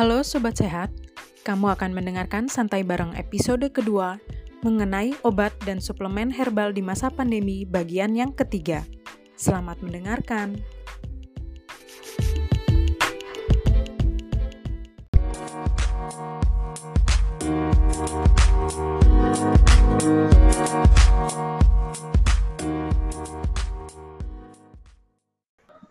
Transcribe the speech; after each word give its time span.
Halo 0.00 0.24
Sobat 0.24 0.56
Sehat, 0.56 0.88
kamu 1.44 1.76
akan 1.76 1.92
mendengarkan 1.92 2.48
Santai 2.48 2.80
Bareng 2.80 3.12
episode 3.20 3.68
kedua 3.68 4.16
mengenai 4.64 5.12
obat 5.28 5.52
dan 5.68 5.76
suplemen 5.76 6.32
herbal 6.32 6.72
di 6.72 6.80
masa 6.80 7.12
pandemi 7.12 7.68
bagian 7.68 8.16
yang 8.16 8.32
ketiga. 8.32 8.80
Selamat 9.36 9.76
mendengarkan. 9.84 10.56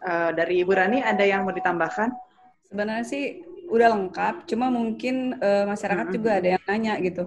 Uh, 0.02 0.34
dari 0.34 0.66
Ibu 0.66 0.73
Rani 0.73 0.98
ada 1.05 1.21
yang 1.21 1.46
mau 1.46 1.54
ditambahkan? 1.54 2.10
Sebenarnya 2.65 3.05
sih 3.05 3.49
udah 3.69 3.87
lengkap, 3.93 4.50
cuma 4.50 4.68
mungkin 4.73 5.37
uh, 5.37 5.65
masyarakat 5.69 6.05
mm 6.05 6.11
-hmm. 6.11 6.18
juga 6.18 6.32
ada 6.41 6.47
yang 6.57 6.64
nanya 6.65 6.93
gitu. 7.00 7.23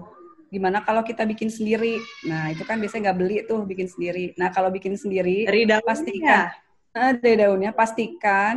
Gimana 0.53 0.85
kalau 0.85 1.01
kita 1.01 1.25
bikin 1.25 1.49
sendiri? 1.49 1.97
Nah, 2.29 2.53
itu 2.53 2.61
kan 2.61 2.77
biasanya 2.77 3.09
nggak 3.09 3.19
beli 3.19 3.37
tuh 3.49 3.65
bikin 3.65 3.89
sendiri. 3.89 4.37
Nah, 4.37 4.53
kalau 4.53 4.69
bikin 4.69 4.93
sendiri, 4.93 5.49
dari 5.49 5.65
daunnya. 5.65 5.87
pastikan. 5.87 6.45
Nah, 6.93 7.09
dari 7.17 7.35
daunnya, 7.41 7.71
pastikan 7.73 8.55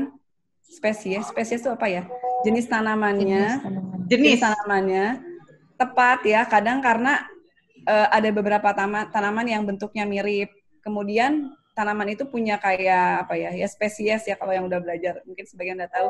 spesies. 0.60 1.24
Spesies 1.32 1.64
itu 1.64 1.72
apa 1.72 1.88
ya? 1.88 2.04
Jenis 2.44 2.68
tanamannya. 2.68 3.64
Jenis, 4.12 4.36
jenis. 4.36 4.38
tanamannya 4.44 5.24
tepat 5.80 6.20
ya. 6.28 6.44
Kadang 6.44 6.84
karena 6.84 7.24
uh, 7.88 8.08
ada 8.12 8.28
beberapa 8.28 8.76
tanaman 9.08 9.46
yang 9.48 9.64
bentuknya 9.64 10.04
mirip. 10.04 10.52
Kemudian 10.84 11.56
tanaman 11.76 12.12
itu 12.12 12.24
punya 12.24 12.56
kayak 12.56 13.28
apa 13.28 13.36
ya 13.36 13.52
ya 13.52 13.68
spesies 13.68 14.24
ya 14.24 14.34
kalau 14.40 14.48
yang 14.48 14.64
udah 14.64 14.80
belajar 14.80 15.20
mungkin 15.28 15.44
sebagian 15.44 15.76
udah 15.76 15.92
tahu 15.92 16.08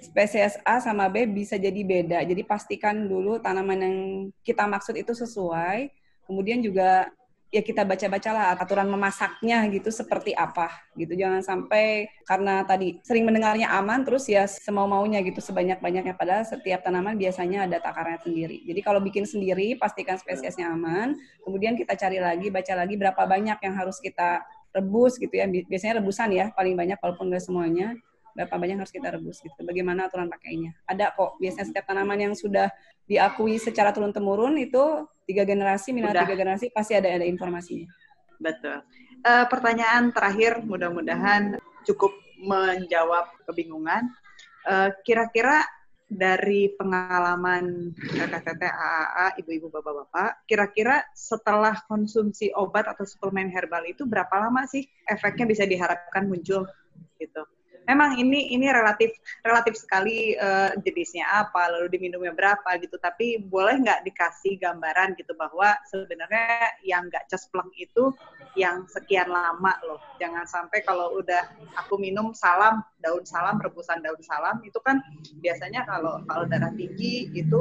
spesies 0.00 0.58
A 0.66 0.82
sama 0.82 1.06
B 1.08 1.26
bisa 1.30 1.54
jadi 1.54 1.80
beda. 1.84 2.22
Jadi 2.26 2.42
pastikan 2.42 3.06
dulu 3.06 3.38
tanaman 3.38 3.78
yang 3.80 3.96
kita 4.42 4.66
maksud 4.66 4.94
itu 4.98 5.14
sesuai. 5.14 5.90
Kemudian 6.24 6.64
juga 6.64 7.12
ya 7.54 7.62
kita 7.62 7.86
baca-bacalah 7.86 8.58
aturan 8.58 8.90
memasaknya 8.90 9.62
gitu 9.70 9.86
seperti 9.94 10.34
apa 10.34 10.66
gitu. 10.98 11.14
Jangan 11.14 11.38
sampai 11.38 12.10
karena 12.26 12.66
tadi 12.66 12.98
sering 13.06 13.22
mendengarnya 13.22 13.70
aman 13.70 14.02
terus 14.02 14.26
ya 14.26 14.50
semau 14.50 14.90
maunya 14.90 15.22
gitu 15.22 15.38
sebanyak 15.38 15.78
banyaknya 15.78 16.18
padahal 16.18 16.42
setiap 16.42 16.82
tanaman 16.82 17.14
biasanya 17.14 17.70
ada 17.70 17.78
takarannya 17.78 18.26
sendiri. 18.26 18.66
Jadi 18.66 18.80
kalau 18.82 18.98
bikin 18.98 19.22
sendiri 19.22 19.78
pastikan 19.78 20.18
spesiesnya 20.18 20.74
aman. 20.74 21.14
Kemudian 21.46 21.78
kita 21.78 21.94
cari 21.94 22.18
lagi 22.18 22.50
baca 22.50 22.74
lagi 22.74 22.98
berapa 22.98 23.22
banyak 23.22 23.58
yang 23.62 23.74
harus 23.78 24.02
kita 24.02 24.42
rebus 24.74 25.14
gitu 25.22 25.30
ya. 25.30 25.46
Biasanya 25.46 26.02
rebusan 26.02 26.34
ya 26.34 26.50
paling 26.50 26.74
banyak 26.74 26.98
walaupun 26.98 27.30
nggak 27.30 27.44
semuanya 27.46 27.94
berapa 28.34 28.54
banyak 28.58 28.76
harus 28.82 28.90
kita 28.90 29.14
rebus 29.14 29.38
gitu. 29.40 29.62
Bagaimana 29.62 30.10
aturan 30.10 30.26
pakainya. 30.26 30.74
Ada 30.90 31.14
kok. 31.14 31.38
Biasanya 31.38 31.66
setiap 31.70 31.86
tanaman 31.86 32.18
yang 32.18 32.34
sudah 32.34 32.68
diakui 33.06 33.56
secara 33.62 33.94
turun 33.94 34.10
temurun 34.10 34.58
itu 34.58 35.06
tiga 35.24 35.46
generasi 35.46 35.94
minimal 35.94 36.26
tiga 36.26 36.36
generasi 36.36 36.68
pasti 36.74 36.98
ada 36.98 37.08
ada 37.08 37.24
informasinya. 37.24 37.88
Betul. 38.42 38.82
Uh, 39.24 39.46
pertanyaan 39.48 40.12
terakhir 40.12 40.60
mudah-mudahan 40.66 41.56
cukup 41.86 42.12
menjawab 42.42 43.30
kebingungan. 43.48 44.10
Uh, 44.64 44.92
kira-kira 45.06 45.64
dari 46.04 46.70
pengalaman 46.76 47.90
kakak 47.96 48.60
AAA, 48.60 49.26
ibu-ibu, 49.40 49.66
bapak-bapak, 49.72 50.44
kira-kira 50.44 51.02
setelah 51.16 51.74
konsumsi 51.88 52.52
obat 52.54 52.86
atau 52.86 53.08
suplemen 53.08 53.48
herbal 53.48 53.82
itu 53.88 54.04
berapa 54.04 54.30
lama 54.36 54.68
sih 54.68 54.84
efeknya 55.08 55.48
bisa 55.48 55.64
diharapkan 55.64 56.28
muncul 56.28 56.68
gitu? 57.18 57.42
Memang 57.84 58.16
ini 58.16 58.52
ini 58.56 58.68
relatif 58.72 59.12
relatif 59.44 59.76
sekali 59.76 60.32
uh, 60.36 60.72
jenisnya 60.80 61.24
apa 61.28 61.68
lalu 61.68 61.92
diminumnya 61.92 62.32
berapa 62.32 62.80
gitu. 62.80 62.96
Tapi 63.00 63.44
boleh 63.44 63.80
nggak 63.80 64.04
dikasih 64.08 64.56
gambaran 64.60 65.16
gitu 65.20 65.36
bahwa 65.36 65.76
sebenarnya 65.88 66.80
yang 66.84 67.08
nggak 67.08 67.28
cespleng 67.28 67.68
itu 67.76 68.12
yang 68.56 68.88
sekian 68.88 69.28
lama 69.28 69.76
loh. 69.84 70.00
Jangan 70.16 70.48
sampai 70.48 70.80
kalau 70.82 71.20
udah 71.20 71.44
aku 71.76 72.00
minum 72.00 72.32
salam 72.32 72.80
daun 73.04 73.24
salam 73.28 73.60
rebusan 73.60 74.00
daun 74.00 74.20
salam 74.24 74.64
itu 74.64 74.80
kan 74.80 75.04
biasanya 75.44 75.84
kalau 75.84 76.24
kalau 76.24 76.44
darah 76.48 76.72
tinggi 76.72 77.28
itu 77.36 77.60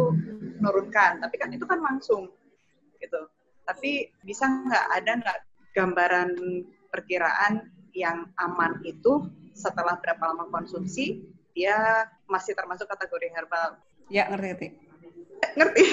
menurunkan. 0.64 1.20
Tapi 1.20 1.36
kan 1.36 1.50
itu 1.52 1.68
kan 1.68 1.84
langsung 1.84 2.32
gitu. 3.04 3.28
Tapi 3.64 4.12
bisa 4.24 4.48
nggak 4.48 4.86
ada 5.04 5.12
nggak 5.20 5.40
gambaran 5.74 6.30
perkiraan 6.94 7.74
yang 7.94 8.30
aman 8.38 8.82
itu 8.86 9.26
setelah 9.54 9.98
berapa 10.02 10.22
lama 10.34 10.50
konsumsi 10.50 11.26
dia 11.54 12.10
masih 12.26 12.58
termasuk 12.58 12.90
kategori 12.90 13.30
herbal. 13.34 13.78
Ya 14.10 14.28
ngerti 14.30 14.48
ngerti. 14.54 14.68
Ngerti. 15.54 15.86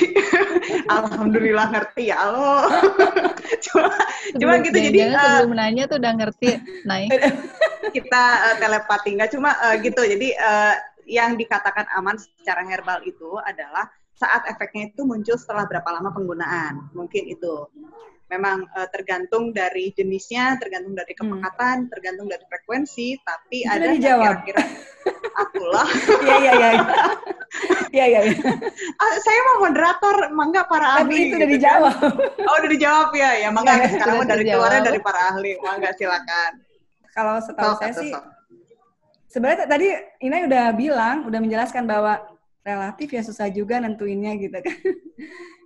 Alhamdulillah 0.97 1.67
ngerti 1.69 2.03
ya 2.11 2.21
lo. 2.33 2.65
cuma 3.69 3.93
cuma 4.41 4.55
gitu 4.65 4.79
jadi 4.79 5.13
uh, 5.13 5.45
sebelum 5.45 5.53
nanya 5.57 5.85
tuh 5.87 5.97
udah 6.01 6.13
ngerti 6.17 6.49
naik. 6.89 7.13
kita 7.97 8.25
uh, 8.51 8.57
telepati 8.57 9.19
nggak 9.19 9.31
cuma 9.35 9.51
uh, 9.59 9.75
gitu 9.81 10.03
jadi 10.05 10.29
uh, 10.39 10.75
yang 11.11 11.35
dikatakan 11.35 11.91
aman 11.99 12.17
secara 12.17 12.63
herbal 12.63 13.03
itu 13.03 13.35
adalah 13.43 13.91
saat 14.15 14.47
efeknya 14.47 14.93
itu 14.93 15.03
muncul 15.03 15.35
setelah 15.35 15.67
berapa 15.67 15.89
lama 15.91 16.13
penggunaan 16.13 16.93
mungkin 16.95 17.25
itu 17.27 17.67
memang 18.31 18.63
uh, 18.79 18.87
tergantung 18.95 19.51
dari 19.51 19.91
jenisnya, 19.91 20.55
tergantung 20.63 20.95
dari 20.95 21.13
hmm. 21.13 21.21
kepekatan, 21.21 21.77
hmm. 21.85 21.91
tergantung 21.91 22.27
dari 22.31 22.45
frekuensi, 22.47 23.19
tapi 23.27 23.67
itu 23.67 23.69
ada 23.69 23.87
kira-kira 23.99 24.63
akulah. 25.35 25.89
Iya 26.23 26.37
iya 26.39 26.53
iya. 26.55 26.71
Iya 27.91 28.05
iya. 28.07 28.21
iya. 28.31 28.39
Ah, 29.03 29.15
saya 29.19 29.41
mau 29.51 29.67
moderator, 29.67 30.17
mangga 30.31 30.63
para 30.71 31.03
ahli. 31.03 31.11
Tapi 31.11 31.15
itu 31.19 31.35
udah 31.35 31.35
gitu 31.35 31.43
kan. 31.43 31.51
dijawab. 31.59 31.95
Kan? 31.99 32.47
Oh 32.47 32.55
udah 32.63 32.71
dijawab 32.71 33.11
ya, 33.19 33.31
ya 33.43 33.49
mangga 33.51 33.73
ya, 33.75 33.89
sekarang 33.91 34.15
mau 34.15 34.27
dari 34.31 34.45
keluarnya 34.47 34.83
dari 34.87 35.01
para 35.03 35.21
ahli, 35.35 35.53
mangga 35.59 35.91
silakan. 35.99 36.53
Kalau 37.11 37.35
setahu 37.43 37.73
saya 37.83 37.93
sih, 37.99 38.15
sebenarnya 39.27 39.67
tadi 39.67 39.91
Ina 40.23 40.47
udah 40.47 40.65
bilang, 40.79 41.27
udah 41.27 41.41
menjelaskan 41.43 41.83
bahwa 41.91 42.23
relatif 42.63 43.11
ya 43.11 43.27
susah 43.27 43.51
juga 43.51 43.83
nentuinnya 43.83 44.39
gitu 44.39 44.55
kan. 44.55 44.77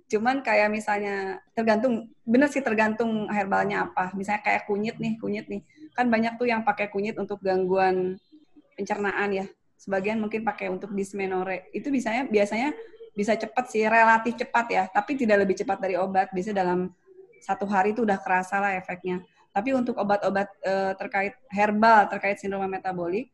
Cuman 0.05 0.45
kayak 0.45 0.69
misalnya 0.69 1.41
tergantung, 1.57 2.13
bener 2.21 2.49
sih 2.49 2.61
tergantung 2.61 3.25
herbalnya 3.29 3.89
apa. 3.89 4.13
Misalnya 4.13 4.45
kayak 4.45 4.69
kunyit 4.69 5.01
nih, 5.01 5.17
kunyit 5.17 5.49
nih. 5.49 5.65
Kan 5.97 6.13
banyak 6.13 6.37
tuh 6.37 6.45
yang 6.45 6.61
pakai 6.61 6.93
kunyit 6.93 7.17
untuk 7.17 7.41
gangguan 7.41 8.21
pencernaan 8.77 9.29
ya. 9.33 9.45
Sebagian 9.81 10.21
mungkin 10.21 10.45
pakai 10.45 10.69
untuk 10.69 10.93
dismenore. 10.93 11.73
Itu 11.73 11.89
biasanya 11.89 12.29
biasanya 12.29 12.69
bisa 13.17 13.33
cepat 13.33 13.65
sih, 13.71 13.87
relatif 13.89 14.37
cepat 14.37 14.65
ya. 14.69 14.83
Tapi 14.91 15.17
tidak 15.17 15.47
lebih 15.47 15.57
cepat 15.57 15.81
dari 15.81 15.97
obat. 15.97 16.29
Bisa 16.35 16.53
dalam 16.53 16.93
satu 17.41 17.65
hari 17.65 17.97
itu 17.97 18.05
udah 18.05 18.21
kerasa 18.21 18.61
lah 18.61 18.77
efeknya. 18.77 19.25
Tapi 19.55 19.71
untuk 19.71 19.95
obat-obat 19.95 20.51
e, 20.59 20.73
terkait 20.99 21.33
herbal, 21.47 22.11
terkait 22.11 22.35
sindrom 22.35 22.67
metabolik, 22.67 23.31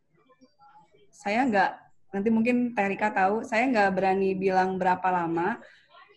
saya 1.10 1.42
nggak, 1.50 1.72
nanti 2.14 2.30
mungkin 2.30 2.78
Teh 2.78 2.86
Rika 2.86 3.10
tahu, 3.10 3.42
saya 3.42 3.66
nggak 3.66 3.90
berani 3.90 4.38
bilang 4.38 4.78
berapa 4.78 5.08
lama, 5.10 5.58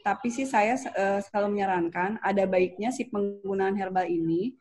tapi 0.04 0.28
sih 0.28 0.44
saya 0.44 0.76
uh, 0.76 1.16
selalu 1.24 1.56
menyarankan 1.56 2.20
ada 2.20 2.44
baiknya 2.44 2.92
si 2.92 3.08
penggunaan 3.08 3.72
herbal 3.72 4.04
ini. 4.04 4.52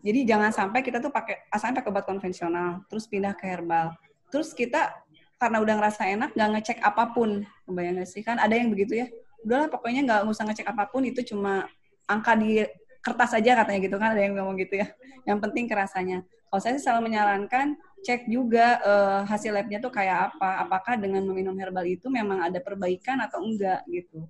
Jadi 0.00 0.24
jangan 0.24 0.48
sampai 0.48 0.80
kita 0.80 0.96
tuh 0.96 1.12
pakai 1.12 1.44
asalnya 1.52 1.84
pakai 1.84 1.92
obat 1.92 2.08
konvensional 2.08 2.80
terus 2.88 3.04
pindah 3.04 3.36
ke 3.36 3.44
herbal. 3.44 3.92
Terus 4.32 4.56
kita 4.56 4.96
karena 5.36 5.60
udah 5.60 5.74
ngerasa 5.76 6.08
enak 6.08 6.30
nggak 6.32 6.50
ngecek 6.56 6.78
apa 6.80 7.12
pun. 7.12 7.44
Kebayang 7.68 8.00
sih? 8.08 8.24
Kan 8.24 8.40
ada 8.40 8.56
yang 8.56 8.72
begitu 8.72 8.96
ya. 8.96 9.06
Udahlah 9.44 9.68
pokoknya 9.68 10.00
nggak 10.08 10.20
usah 10.24 10.48
ngecek 10.48 10.72
apa 10.72 10.88
pun 10.88 11.04
itu 11.04 11.20
cuma 11.20 11.68
angka 12.08 12.32
di 12.32 12.64
kertas 13.04 13.36
aja 13.36 13.60
katanya 13.60 13.80
gitu 13.84 13.96
kan 14.00 14.16
ada 14.16 14.24
yang 14.24 14.40
ngomong 14.40 14.56
gitu 14.56 14.80
ya. 14.80 14.88
Yang 15.28 15.38
penting 15.44 15.68
kerasanya. 15.68 16.24
Kalau 16.48 16.60
saya 16.64 16.80
sih 16.80 16.84
selalu 16.88 17.12
menyarankan 17.12 17.76
cek 18.08 18.24
juga 18.32 18.80
uh, 18.80 19.20
hasil 19.28 19.52
labnya 19.52 19.84
tuh 19.84 19.92
kayak 19.92 20.32
apa. 20.32 20.64
Apakah 20.64 20.96
dengan 20.96 21.20
meminum 21.28 21.52
herbal 21.60 21.84
itu 21.84 22.08
memang 22.08 22.40
ada 22.40 22.56
perbaikan 22.56 23.20
atau 23.20 23.44
enggak 23.44 23.84
gitu 23.92 24.24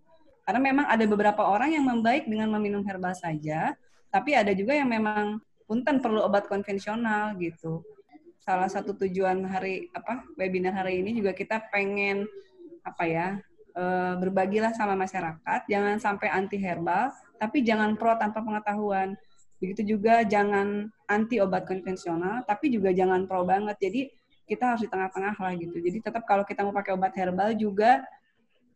karena 0.46 0.60
memang 0.62 0.86
ada 0.86 1.02
beberapa 1.10 1.42
orang 1.42 1.74
yang 1.74 1.82
membaik 1.82 2.30
dengan 2.30 2.46
meminum 2.54 2.86
herbal 2.86 3.18
saja, 3.18 3.74
tapi 4.14 4.38
ada 4.38 4.54
juga 4.54 4.78
yang 4.78 4.86
memang 4.86 5.42
punten 5.66 5.98
perlu 5.98 6.22
obat 6.22 6.46
konvensional 6.46 7.34
gitu. 7.42 7.82
Salah 8.38 8.70
satu 8.70 8.94
tujuan 8.94 9.42
hari 9.42 9.90
apa 9.90 10.22
webinar 10.38 10.70
hari 10.70 11.02
ini 11.02 11.18
juga 11.18 11.34
kita 11.34 11.66
pengen 11.74 12.30
apa 12.86 13.04
ya 13.10 13.28
e, 13.74 13.84
berbagilah 14.22 14.70
sama 14.70 14.94
masyarakat, 14.94 15.66
jangan 15.66 15.98
sampai 15.98 16.30
anti 16.30 16.62
herbal, 16.62 17.10
tapi 17.42 17.66
jangan 17.66 17.98
pro 17.98 18.14
tanpa 18.14 18.38
pengetahuan. 18.38 19.18
Begitu 19.58 19.98
juga 19.98 20.22
jangan 20.22 20.86
anti 21.10 21.42
obat 21.42 21.66
konvensional, 21.66 22.46
tapi 22.46 22.70
juga 22.70 22.94
jangan 22.94 23.26
pro 23.26 23.42
banget. 23.42 23.74
Jadi 23.82 24.14
kita 24.46 24.78
harus 24.78 24.86
di 24.86 24.90
tengah-tengah 24.94 25.34
lah 25.34 25.52
gitu. 25.58 25.74
Jadi 25.82 25.98
tetap 26.06 26.22
kalau 26.22 26.46
kita 26.46 26.62
mau 26.62 26.70
pakai 26.70 26.94
obat 26.94 27.10
herbal 27.18 27.50
juga 27.58 28.06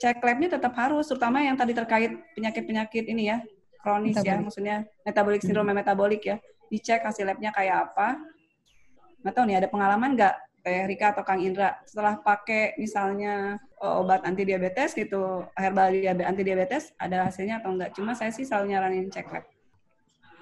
cek 0.01 0.25
labnya 0.25 0.57
tetap 0.57 0.73
harus, 0.81 1.05
terutama 1.05 1.45
yang 1.45 1.61
tadi 1.61 1.77
terkait 1.77 2.17
penyakit-penyakit 2.33 3.05
ini 3.05 3.29
ya, 3.29 3.39
kronis 3.85 4.17
ya, 4.17 4.25
metabolik. 4.25 4.33
ya, 4.33 4.37
maksudnya 4.41 4.77
metabolik 5.05 5.41
sindrom 5.45 5.69
hmm. 5.69 5.77
metabolik 5.77 6.23
ya. 6.25 6.37
Dicek 6.73 7.05
hasil 7.05 7.29
labnya 7.29 7.53
kayak 7.53 7.93
apa. 7.93 8.17
Nggak 9.21 9.35
tahu 9.37 9.45
nih, 9.45 9.57
ada 9.61 9.69
pengalaman 9.69 10.17
nggak 10.17 10.35
Teh 10.61 10.85
Rika 10.85 11.17
atau 11.17 11.25
Kang 11.25 11.41
Indra 11.41 11.81
setelah 11.89 12.21
pakai 12.21 12.77
misalnya 12.77 13.57
uh, 13.81 14.01
obat 14.01 14.25
anti 14.29 14.45
diabetes 14.45 14.93
gitu, 14.93 15.45
herbal 15.57 15.93
anti 16.05 16.43
diabetes 16.45 16.93
ada 17.01 17.29
hasilnya 17.29 17.65
atau 17.65 17.73
enggak? 17.73 17.97
Cuma 17.97 18.13
saya 18.13 18.29
sih 18.29 18.45
selalu 18.45 18.77
nyaranin 18.77 19.09
cek 19.09 19.29
lab. 19.33 19.45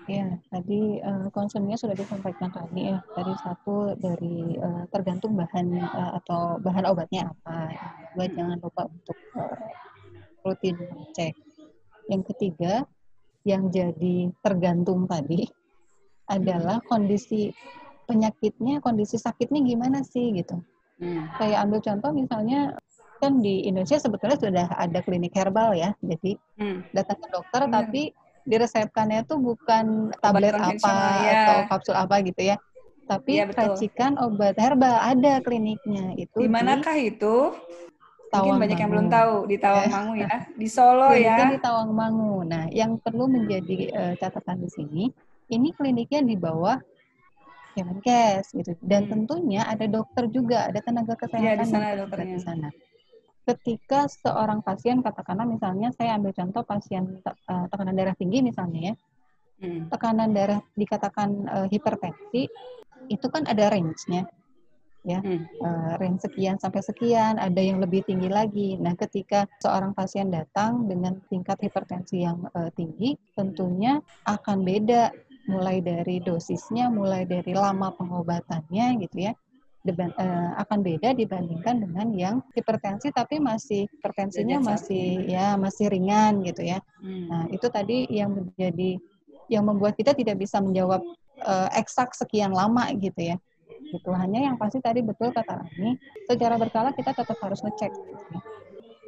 Ya, 0.09 0.41
tadi 0.49 1.05
uh, 1.05 1.29
konsumnya 1.37 1.77
sudah 1.77 1.93
disampaikan 1.93 2.49
tadi 2.49 2.89
ya. 2.89 2.97
Tadi 3.13 3.33
satu 3.45 3.93
dari 4.01 4.57
uh, 4.57 4.89
tergantung 4.89 5.37
bahan 5.37 5.69
uh, 5.77 6.17
atau 6.17 6.57
bahan 6.65 6.89
obatnya 6.89 7.29
apa. 7.29 7.77
Buat 8.17 8.33
jangan 8.33 8.57
lupa 8.57 8.89
untuk 8.89 9.19
uh, 9.37 9.69
rutin 10.49 10.81
cek. 11.13 11.37
Yang 12.09 12.23
ketiga, 12.33 12.89
yang 13.45 13.69
jadi 13.69 14.33
tergantung 14.41 15.05
tadi 15.05 15.45
adalah 16.25 16.81
kondisi 16.89 17.53
penyakitnya, 18.09 18.81
kondisi 18.81 19.21
sakitnya 19.21 19.61
gimana 19.61 20.01
sih 20.01 20.33
gitu. 20.33 20.57
Hmm. 21.05 21.29
Kayak 21.37 21.69
ambil 21.69 21.81
contoh 21.85 22.11
misalnya 22.17 22.61
kan 23.21 23.45
di 23.45 23.69
Indonesia 23.69 24.01
sebetulnya 24.01 24.39
sudah 24.41 24.67
ada 24.73 25.05
klinik 25.05 25.37
herbal 25.37 25.77
ya. 25.77 25.93
Jadi 26.01 26.33
hmm. 26.57 26.97
datang 26.97 27.21
ke 27.21 27.29
dokter 27.29 27.69
hmm. 27.69 27.73
tapi 27.77 28.03
diresepkannya 28.49 29.29
tuh 29.29 29.39
bukan 29.39 30.09
tablet 30.25 30.57
apa 30.57 30.97
ya. 31.23 31.41
atau 31.45 31.59
kapsul 31.69 31.95
apa 31.95 32.25
gitu 32.25 32.43
ya. 32.43 32.57
Tapi 33.09 33.41
ya, 33.41 33.49
racikan 33.49 34.21
obat 34.21 34.57
herbal 34.61 35.01
ada 35.01 35.41
kliniknya 35.41 36.13
itu. 36.17 36.45
Di 36.45 36.49
manakah 36.49 36.97
itu? 36.97 37.57
Tawang 38.29 38.61
Mungkin 38.61 38.61
banyak 38.61 38.79
yang 38.85 38.91
belum 38.93 39.09
tahu 39.09 39.35
di 39.49 39.57
Tawangmangu 39.57 40.15
ya, 40.21 40.29
di 40.53 40.69
Solo 40.69 41.17
ya. 41.17 41.49
di 41.49 41.61
Tawangmangu. 41.65 42.45
Nah, 42.45 42.69
yang 42.69 43.01
perlu 43.01 43.25
menjadi 43.25 43.89
uh, 43.97 44.15
catatan 44.21 44.61
di 44.61 44.69
sini, 44.69 45.05
ini 45.49 45.73
kliniknya 45.73 46.21
di 46.21 46.37
bawah 46.37 46.77
Kemenkes 47.73 48.53
gitu. 48.53 48.77
Dan 48.85 49.09
hmm. 49.09 49.11
tentunya 49.17 49.65
ada 49.65 49.89
dokter 49.89 50.29
juga, 50.29 50.69
ada 50.69 50.85
tenaga 50.85 51.17
kesehatan 51.17 51.49
ya, 51.49 51.55
di 51.57 51.67
sana 51.73 51.97
dokternya. 51.97 52.37
di 52.37 52.41
sana 52.45 52.69
ketika 53.49 54.05
seorang 54.13 54.61
pasien 54.61 55.01
katakanlah 55.01 55.49
misalnya 55.49 55.89
saya 55.97 56.21
ambil 56.21 56.37
contoh 56.37 56.63
pasien 56.69 57.17
uh, 57.25 57.65
tekanan 57.73 57.97
darah 57.97 58.13
tinggi 58.13 58.45
misalnya 58.45 58.93
ya 58.93 58.95
hmm. 59.65 59.89
tekanan 59.89 60.31
darah 60.37 60.61
dikatakan 60.77 61.29
uh, 61.49 61.67
hipertensi 61.73 62.45
itu 63.09 63.27
kan 63.33 63.49
ada 63.49 63.73
range-nya 63.73 64.29
ya 65.07 65.25
hmm. 65.25 65.65
uh, 65.65 65.93
range 65.97 66.29
sekian 66.29 66.61
sampai 66.61 66.85
sekian 66.85 67.41
ada 67.41 67.57
yang 67.57 67.81
lebih 67.81 68.05
tinggi 68.05 68.29
lagi 68.29 68.77
nah 68.77 68.93
ketika 68.93 69.49
seorang 69.65 69.97
pasien 69.97 70.29
datang 70.29 70.85
dengan 70.85 71.17
tingkat 71.33 71.57
hipertensi 71.65 72.27
yang 72.29 72.45
uh, 72.53 72.69
tinggi 72.77 73.17
tentunya 73.33 74.05
akan 74.29 74.67
beda 74.67 75.09
mulai 75.49 75.81
dari 75.81 76.21
dosisnya 76.21 76.93
mulai 76.93 77.25
dari 77.25 77.57
lama 77.57 77.89
pengobatannya 77.97 79.01
gitu 79.01 79.33
ya 79.33 79.33
deban, 79.89 80.13
uh, 80.21 80.53
akan 80.61 80.85
beda 80.85 81.17
dibandingkan 81.17 81.81
dengan 81.81 82.07
yang 82.13 82.37
hipertensi 82.53 83.09
tapi 83.09 83.41
masih 83.41 83.89
hipertensinya 83.89 84.61
masih 84.61 85.25
ya 85.25 85.57
masih 85.57 85.89
ringan 85.89 86.45
gitu 86.45 86.69
ya. 86.69 86.79
Hmm. 87.01 87.27
Nah, 87.33 87.45
itu 87.49 87.67
tadi 87.73 88.05
yang 88.13 88.37
menjadi 88.37 89.01
yang 89.49 89.65
membuat 89.65 89.97
kita 89.97 90.13
tidak 90.13 90.37
bisa 90.37 90.61
menjawab 90.61 91.01
uh, 91.41 91.69
eksak 91.73 92.13
sekian 92.13 92.53
lama 92.53 92.93
gitu 93.01 93.33
ya. 93.33 93.37
Gitu. 93.89 94.11
Hanya 94.13 94.53
yang 94.53 94.61
pasti 94.61 94.85
tadi 94.85 95.01
betul 95.01 95.33
kata 95.33 95.65
Rani, 95.65 95.97
secara 96.29 96.61
berkala 96.61 96.93
kita 96.93 97.17
tetap 97.17 97.41
harus 97.41 97.65
ngecek. 97.65 97.93
Gitu 97.97 98.25
ya. 98.37 98.41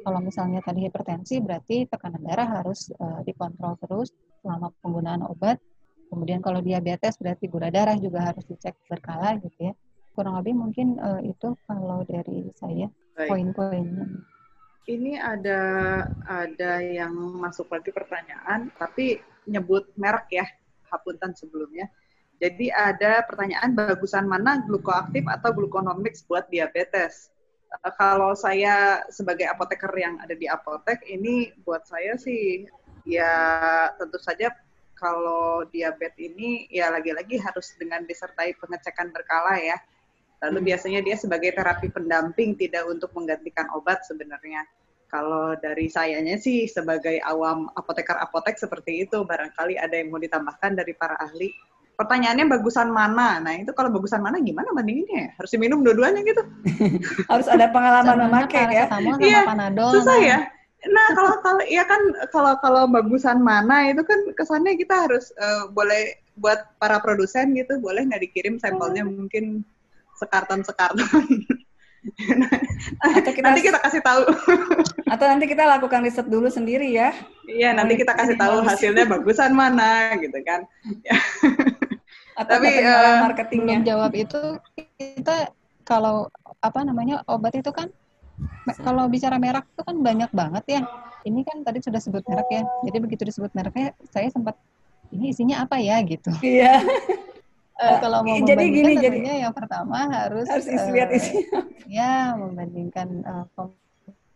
Kalau 0.01 0.17
misalnya 0.17 0.65
tadi 0.65 0.89
hipertensi 0.89 1.37
berarti 1.37 1.85
tekanan 1.85 2.25
darah 2.25 2.49
harus 2.49 2.89
uh, 2.97 3.21
dikontrol 3.21 3.77
terus 3.77 4.09
selama 4.41 4.73
penggunaan 4.81 5.21
obat. 5.29 5.61
Kemudian 6.09 6.41
kalau 6.41 6.59
diabetes 6.59 7.15
berarti 7.21 7.45
gula 7.45 7.69
darah 7.69 7.95
juga 7.95 8.33
harus 8.33 8.43
dicek 8.43 8.75
berkala 8.89 9.37
gitu 9.39 9.71
ya 9.71 9.73
kurang 10.15 10.39
lebih 10.39 10.53
mungkin 10.57 10.99
uh, 10.99 11.21
itu 11.23 11.55
kalau 11.67 12.03
dari 12.05 12.51
saya 12.55 12.87
poin-poinnya. 13.15 14.07
Ini 14.89 15.13
ada 15.21 15.61
ada 16.25 16.81
yang 16.81 17.13
masuk 17.37 17.69
lagi 17.69 17.93
pertanyaan, 17.93 18.73
tapi 18.75 19.21
nyebut 19.45 19.93
merek 19.95 20.27
ya, 20.33 20.45
hapuntan 20.89 21.37
sebelumnya. 21.37 21.87
Jadi 22.41 22.73
ada 22.73 23.21
pertanyaan 23.21 23.77
bagusan 23.77 24.25
mana 24.25 24.65
glukoaktif 24.65 25.21
atau 25.29 25.53
gluconomics 25.53 26.25
buat 26.25 26.49
diabetes. 26.49 27.29
Uh, 27.85 27.93
kalau 27.95 28.33
saya 28.33 29.05
sebagai 29.13 29.45
apoteker 29.47 29.93
yang 29.95 30.17
ada 30.19 30.33
di 30.33 30.49
apotek, 30.49 31.05
ini 31.05 31.53
buat 31.61 31.85
saya 31.85 32.17
sih 32.17 32.65
ya 33.05 33.33
tentu 33.97 34.17
saja 34.21 34.53
kalau 35.01 35.65
diabetes 35.73 36.13
ini 36.21 36.69
ya 36.69 36.93
lagi-lagi 36.93 37.41
harus 37.41 37.73
dengan 37.81 38.05
disertai 38.05 38.53
pengecekan 38.61 39.09
berkala 39.09 39.57
ya 39.57 39.77
Lalu 40.41 40.57
hmm. 40.57 40.67
biasanya 40.73 40.99
dia 41.05 41.15
sebagai 41.15 41.53
terapi 41.53 41.87
pendamping 41.93 42.57
tidak 42.57 42.89
untuk 42.89 43.13
menggantikan 43.13 43.69
obat 43.77 44.01
sebenarnya. 44.09 44.65
Kalau 45.11 45.59
dari 45.59 45.91
sayanya 45.91 46.39
sih 46.39 46.71
sebagai 46.71 47.19
awam 47.27 47.67
apoteker-apotek 47.75 48.55
seperti 48.55 49.05
itu, 49.05 49.27
barangkali 49.27 49.75
ada 49.75 49.91
yang 49.99 50.09
mau 50.09 50.23
ditambahkan 50.23 50.79
dari 50.79 50.95
para 50.95 51.19
ahli. 51.19 51.51
Pertanyaannya 51.99 52.47
bagusan 52.47 52.89
mana? 52.89 53.37
Nah 53.43 53.53
itu 53.59 53.75
kalau 53.75 53.91
bagusan 53.91 54.23
mana 54.23 54.41
gimana 54.41 54.71
bandinginnya? 54.73 55.19
Ya? 55.19 55.29
Harus 55.37 55.51
diminum 55.53 55.83
dua-duanya 55.83 56.23
gitu? 56.25 56.41
Harus 57.31 57.45
ada 57.51 57.69
pengalaman 57.69 58.25
memakai 58.25 58.71
ya? 58.71 58.85
Iya, 59.21 59.41
susah 59.93 60.17
ya. 60.17 60.39
Nah 60.89 61.07
kalau 61.13 61.33
kalau 61.45 61.63
ya 61.69 61.83
kan 61.85 62.01
kalau 62.33 62.53
kalau 62.57 62.83
bagusan 62.89 63.37
mana 63.43 63.93
itu 63.93 64.01
kan 64.01 64.17
kesannya 64.33 64.73
kita 64.81 65.05
harus 65.05 65.29
uh, 65.37 65.69
boleh 65.69 66.17
buat 66.41 66.73
para 66.81 66.97
produsen 66.97 67.53
gitu 67.53 67.77
boleh 67.77 68.01
nggak 68.09 68.23
dikirim 68.25 68.57
sampelnya 68.57 69.05
hmm. 69.05 69.13
mungkin 69.13 69.45
sekarton-sekarton. 70.21 71.25
atau 72.97 73.31
kita, 73.33 73.45
nanti 73.45 73.61
kita 73.61 73.77
kasih 73.77 74.01
tahu. 74.01 74.25
atau 75.13 75.25
nanti 75.29 75.45
kita 75.45 75.63
lakukan 75.69 76.01
riset 76.01 76.25
dulu 76.25 76.49
sendiri 76.49 76.89
ya. 76.89 77.13
Iya, 77.45 77.77
nanti 77.77 77.93
kita 77.93 78.17
kasih 78.17 78.37
tahu 78.37 78.65
hasilnya 78.65 79.05
bagusan 79.05 79.53
mana 79.53 80.17
gitu 80.17 80.37
kan. 80.41 80.65
atau 82.41 82.57
Tapi 82.57 82.69
uh, 82.81 83.21
marketingnya 83.29 83.85
jawab 83.85 84.17
itu 84.17 84.57
kita 84.97 85.53
kalau 85.85 86.31
apa 86.61 86.79
namanya 86.81 87.21
obat 87.29 87.53
itu 87.53 87.69
kan 87.69 87.93
kalau 88.81 89.05
bicara 89.05 89.37
merek 89.37 89.69
itu 89.69 89.81
kan 89.85 89.97
banyak 90.01 90.31
banget 90.33 90.63
ya. 90.65 90.81
Ini 91.21 91.45
kan 91.45 91.61
tadi 91.61 91.85
sudah 91.85 92.01
sebut 92.01 92.25
merek 92.25 92.49
ya. 92.49 92.63
Jadi 92.89 92.97
begitu 92.97 93.21
disebut 93.29 93.53
mereknya 93.53 93.93
saya 94.09 94.25
sempat 94.33 94.57
ini 95.13 95.29
isinya 95.29 95.61
apa 95.61 95.77
ya 95.77 96.01
gitu. 96.01 96.33
Iya. 96.41 96.81
Uh, 97.81 97.97
kalau 97.97 98.21
mau 98.21 98.37
jadi 98.53 98.65
gini 98.69 98.93
jadi 99.01 99.49
yang 99.49 99.53
pertama 99.57 100.05
harus 100.05 100.45
harus 100.45 100.69
uh, 100.69 100.93
lihat 100.93 101.09
isinya. 101.09 101.65
ya 101.89 102.37
membandingkan 102.37 103.25
uh, 103.25 103.45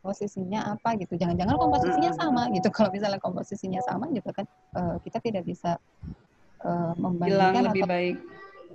komposisinya 0.02 0.74
apa 0.74 0.98
gitu 0.98 1.14
jangan-jangan 1.14 1.54
komposisinya 1.54 2.12
sama 2.18 2.50
gitu 2.50 2.70
kalau 2.76 2.90
misalnya 2.90 3.22
komposisinya 3.22 3.82
sama 3.86 4.10
juga 4.10 4.42
kan 4.42 4.46
uh, 4.74 4.98
kita 5.06 5.22
tidak 5.22 5.46
bisa 5.46 5.78
uh, 6.66 6.94
membandingkan 6.98 7.54
Bilang 7.54 7.66
lebih 7.70 7.84
atau 7.86 7.94
baik 7.94 8.16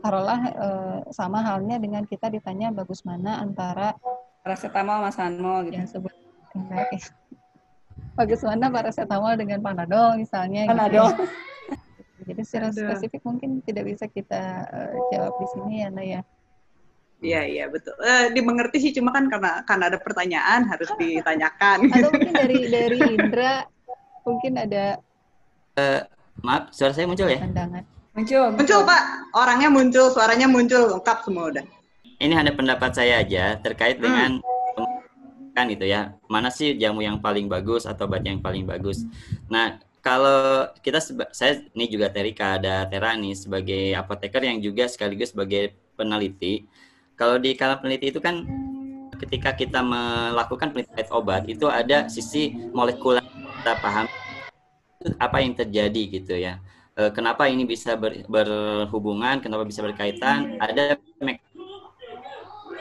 taruhlah 0.00 0.40
uh, 0.56 0.98
sama 1.12 1.44
halnya 1.44 1.76
dengan 1.76 2.02
kita 2.08 2.32
ditanya 2.32 2.72
bagus 2.72 3.04
mana 3.04 3.42
antara 3.42 3.94
paracetamol 4.40 5.04
sama 5.04 5.10
sanmo 5.12 5.54
gitu 5.68 5.76
ya 5.76 5.86
sebut 5.86 6.14
bagus 8.18 8.40
mana 8.42 8.66
paracetamol 8.72 9.36
dengan 9.36 9.60
panadol 9.60 10.16
misalnya 10.16 10.64
gitu 10.64 10.72
ya. 10.72 10.72
panadol 10.72 11.08
gitu. 11.14 11.24
Jadi 12.30 12.42
secara 12.46 12.70
Aduh. 12.70 12.86
spesifik 12.86 13.20
mungkin 13.26 13.58
tidak 13.66 13.90
bisa 13.90 14.06
kita 14.06 14.70
uh, 14.70 14.94
jawab 15.10 15.34
di 15.42 15.46
sini 15.50 15.74
ya, 15.82 15.88
Naya. 15.90 16.20
Iya 17.20 17.42
iya 17.44 17.64
betul. 17.68 17.92
Uh, 18.00 18.32
dimengerti 18.32 18.80
sih 18.80 18.92
cuma 18.96 19.12
kan 19.12 19.28
karena 19.28 19.60
karena 19.68 19.84
ada 19.92 19.98
pertanyaan 20.00 20.64
harus 20.64 20.88
ditanyakan. 20.96 21.90
Atau 21.92 22.10
mungkin 22.14 22.32
dari 22.46 22.58
dari 22.70 22.98
Indra 23.02 23.66
mungkin 24.24 24.52
ada. 24.56 25.02
Uh, 25.74 26.00
maaf, 26.40 26.70
suara 26.70 26.94
saya 26.94 27.10
muncul 27.10 27.28
ya? 27.28 27.42
Pandangan. 27.42 27.84
Muncul, 28.14 28.46
muncul 28.56 28.80
Pak. 28.86 29.02
Orangnya 29.36 29.68
muncul, 29.70 30.06
suaranya 30.10 30.46
muncul, 30.46 30.82
lengkap 30.98 31.18
semua 31.26 31.44
udah. 31.50 31.64
Ini 32.20 32.34
hanya 32.36 32.52
pendapat 32.52 32.90
saya 32.94 33.22
aja 33.22 33.56
terkait 33.58 33.98
hmm. 33.98 34.04
dengan 34.04 34.30
kan 35.52 35.66
itu 35.66 35.84
ya. 35.84 36.14
Mana 36.30 36.48
sih 36.48 36.78
jamu 36.78 37.02
yang 37.02 37.18
paling 37.18 37.50
bagus 37.50 37.84
atau 37.84 38.06
obat 38.08 38.24
yang 38.24 38.40
paling 38.40 38.64
bagus? 38.64 39.04
Nah, 39.50 39.76
kalau 40.00 40.68
kita 40.80 40.98
saya 41.30 41.60
ini 41.76 41.86
juga 41.88 42.08
Terika 42.08 42.56
ada 42.56 42.88
Tera 42.88 43.12
nih 43.16 43.36
sebagai 43.36 43.92
apoteker 43.96 44.40
yang 44.40 44.58
juga 44.60 44.88
sekaligus 44.88 45.32
sebagai 45.36 45.76
peneliti. 45.94 46.64
Kalau 47.16 47.36
di 47.36 47.52
kalangan 47.52 47.84
peneliti 47.84 48.06
itu 48.08 48.20
kan 48.20 48.48
ketika 49.20 49.52
kita 49.52 49.84
melakukan 49.84 50.72
penelitian 50.72 51.08
obat 51.12 51.44
itu 51.44 51.68
ada 51.68 52.08
sisi 52.08 52.56
molekuler 52.72 53.20
kita 53.60 53.76
paham 53.84 54.08
apa 55.20 55.36
yang 55.44 55.52
terjadi 55.52 56.02
gitu 56.08 56.34
ya. 56.40 56.56
E, 56.96 57.12
kenapa 57.12 57.44
ini 57.52 57.68
bisa 57.68 57.92
ber, 58.00 58.24
berhubungan, 58.24 59.44
kenapa 59.44 59.68
bisa 59.68 59.84
berkaitan, 59.84 60.56
ada 60.56 60.96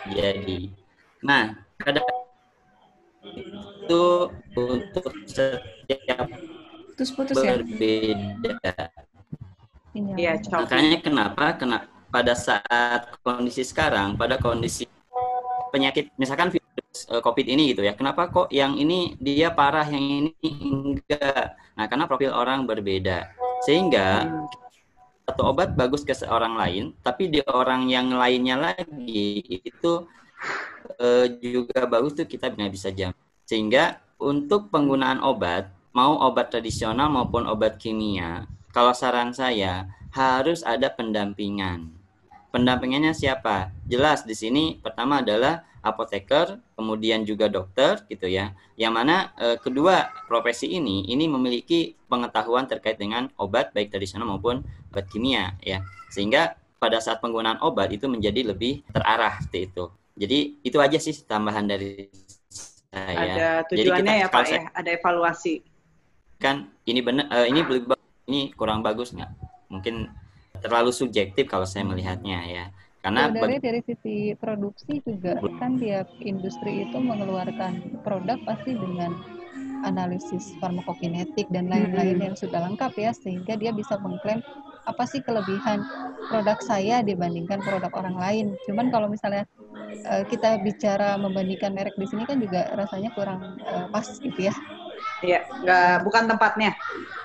jadi. 0.07 0.71
Nah, 1.19 1.59
ada 1.83 1.99
itu 3.83 4.05
untuk 4.55 5.11
setiap 5.27 6.27
putus-putus 6.99 7.39
ya 7.39 7.55
berbeda. 7.55 8.91
Iya, 9.95 10.35
makanya 10.51 10.99
kenapa 10.99 11.55
kena 11.55 11.87
pada 12.11 12.35
saat 12.35 13.07
kondisi 13.23 13.63
sekarang, 13.63 14.19
pada 14.19 14.35
kondisi 14.35 14.83
penyakit 15.71 16.11
misalkan 16.19 16.51
virus 16.51 17.07
uh, 17.07 17.23
COVID 17.23 17.47
ini 17.47 17.71
gitu 17.71 17.87
ya. 17.87 17.95
Kenapa 17.95 18.27
kok 18.27 18.51
yang 18.51 18.75
ini 18.75 19.15
dia 19.15 19.47
parah, 19.47 19.87
yang 19.87 20.27
ini 20.27 20.35
enggak? 20.43 21.55
Nah, 21.79 21.87
karena 21.87 22.03
profil 22.03 22.35
orang 22.35 22.67
berbeda. 22.67 23.31
Sehingga 23.63 24.27
satu 25.23 25.55
obat 25.55 25.71
bagus 25.79 26.03
ke 26.03 26.11
seorang 26.11 26.59
lain, 26.59 26.91
tapi 26.99 27.31
di 27.31 27.39
orang 27.47 27.87
yang 27.87 28.11
lainnya 28.11 28.75
lagi 28.75 29.39
itu 29.63 30.03
uh, 30.99 31.25
juga 31.39 31.87
bagus 31.87 32.11
tuh 32.11 32.27
kita 32.27 32.51
nggak 32.51 32.73
bisa 32.75 32.91
jam. 32.91 33.15
Sehingga 33.47 34.03
untuk 34.19 34.67
penggunaan 34.67 35.23
obat, 35.23 35.78
mau 35.93 36.19
obat 36.22 36.53
tradisional 36.53 37.10
maupun 37.10 37.50
obat 37.50 37.81
kimia, 37.81 38.46
kalau 38.69 38.93
saran 38.93 39.34
saya 39.34 39.89
harus 40.13 40.62
ada 40.65 40.89
pendampingan. 40.93 41.89
Pendampingannya 42.50 43.13
siapa? 43.13 43.69
Jelas 43.86 44.25
di 44.25 44.34
sini 44.34 44.81
pertama 44.81 45.22
adalah 45.22 45.69
apoteker, 45.86 46.60
kemudian 46.74 47.22
juga 47.24 47.46
dokter 47.46 48.01
gitu 48.10 48.25
ya. 48.25 48.58
Yang 48.74 48.93
mana 48.93 49.15
e, 49.38 49.62
kedua 49.62 50.10
profesi 50.25 50.65
ini 50.65 51.05
ini 51.08 51.29
memiliki 51.29 51.93
pengetahuan 52.10 52.65
terkait 52.65 52.98
dengan 52.98 53.29
obat 53.38 53.72
baik 53.72 53.93
tradisional 53.93 54.25
maupun 54.27 54.65
obat 54.91 55.05
kimia 55.13 55.53
ya. 55.62 55.86
Sehingga 56.10 56.58
pada 56.81 56.98
saat 56.98 57.22
penggunaan 57.22 57.62
obat 57.62 57.93
itu 57.93 58.10
menjadi 58.10 58.50
lebih 58.50 58.81
terarah 58.89 59.38
seperti 59.39 59.69
itu. 59.69 59.86
Jadi 60.19 60.39
itu 60.65 60.77
aja 60.81 60.98
sih 61.00 61.15
tambahan 61.24 61.69
dari 61.69 62.10
saya. 62.89 63.13
Ada 63.13 63.50
tujuannya 63.69 63.77
Jadi 63.77 63.89
kita, 64.03 64.24
ya 64.25 64.27
Pak 64.27 64.43
ya, 64.50 64.62
ada 64.74 64.89
evaluasi. 64.89 65.68
Kan 66.39 66.72
ini 66.88 67.03
benar 67.03 67.27
uh, 67.27 67.43
ini 67.43 67.67
ini 68.31 68.55
kurang 68.55 68.79
bagus 68.79 69.12
nggak? 69.12 69.27
Mungkin 69.67 70.08
terlalu 70.63 70.96
subjektif 70.96 71.51
kalau 71.51 71.67
saya 71.67 71.84
melihatnya 71.84 72.39
ya. 72.48 72.65
Karena 73.03 73.31
dari 73.31 73.60
dari 73.60 73.79
sisi 73.84 74.36
produksi 74.36 75.03
juga 75.03 75.39
kan 75.60 75.79
tiap 75.79 76.08
industri 76.24 76.88
itu 76.88 76.96
mengeluarkan 77.00 78.03
produk 78.03 78.39
pasti 78.48 78.75
dengan 78.75 79.15
analisis 79.84 80.55
farmakokinetik 80.60 81.48
dan 81.51 81.72
lain-lain 81.72 82.19
yang 82.19 82.36
sudah 82.36 82.67
lengkap 82.67 82.91
ya 83.00 83.12
sehingga 83.15 83.55
dia 83.55 83.72
bisa 83.72 83.96
mengklaim 84.00 84.43
apa 84.84 85.03
sih 85.08 85.24
kelebihan 85.24 85.84
produk 86.27 86.60
saya 86.60 87.00
dibandingkan 87.03 87.63
produk 87.63 87.91
orang 88.00 88.15
lain. 88.15 88.46
Cuman 88.67 88.91
kalau 88.91 89.12
misalnya 89.12 89.43
uh, 90.08 90.24
kita 90.27 90.60
bicara 90.63 91.15
membandingkan 91.19 91.72
merek 91.75 91.96
di 92.00 92.08
sini 92.08 92.24
kan 92.24 92.39
juga 92.39 92.67
rasanya 92.75 93.12
kurang 93.15 93.60
uh, 93.63 93.88
pas 93.91 94.08
gitu 94.08 94.39
ya. 94.39 94.55
Iya, 95.21 95.45
nggak 95.49 95.95
bukan 96.07 96.23
tempatnya. 96.29 96.71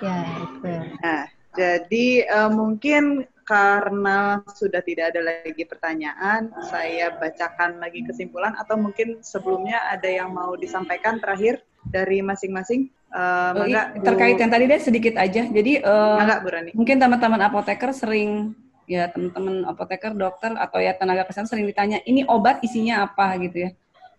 Ya, 0.03 0.17
itu. 0.43 0.73
Nah, 1.01 1.23
jadi 1.55 2.07
uh, 2.27 2.51
mungkin 2.51 3.27
karena 3.45 4.41
sudah 4.57 4.81
tidak 4.81 5.13
ada 5.13 5.21
lagi 5.21 5.65
pertanyaan, 5.69 6.49
saya 6.65 7.13
bacakan 7.15 7.77
lagi 7.79 8.01
kesimpulan 8.03 8.57
atau 8.57 8.81
mungkin 8.81 9.21
sebelumnya 9.21 9.85
ada 9.93 10.09
yang 10.09 10.33
mau 10.33 10.57
disampaikan 10.57 11.21
terakhir 11.21 11.61
dari 11.85 12.25
masing-masing. 12.25 12.89
Uh, 13.15 13.55
oh, 13.55 13.67
Bu... 13.69 14.03
terkait 14.03 14.35
yang 14.41 14.51
tadi 14.51 14.65
deh 14.67 14.81
sedikit 14.81 15.15
aja. 15.21 15.47
Jadi 15.47 15.79
uh, 15.85 16.19
Mangga, 16.19 16.37
Bu 16.43 16.51
Rani. 16.51 16.71
mungkin 16.75 16.97
teman-teman 16.99 17.41
apoteker 17.47 17.95
sering 17.95 18.59
ya 18.91 19.09
teman-teman 19.13 19.65
apoteker, 19.69 20.13
dokter 20.17 20.53
atau 20.57 20.81
ya 20.81 20.93
tenaga 20.97 21.29
kesehatan 21.29 21.49
sering 21.49 21.69
ditanya, 21.69 22.03
ini 22.05 22.27
obat 22.27 22.65
isinya 22.65 23.07
apa 23.07 23.39
gitu 23.45 23.69
ya. 23.69 23.71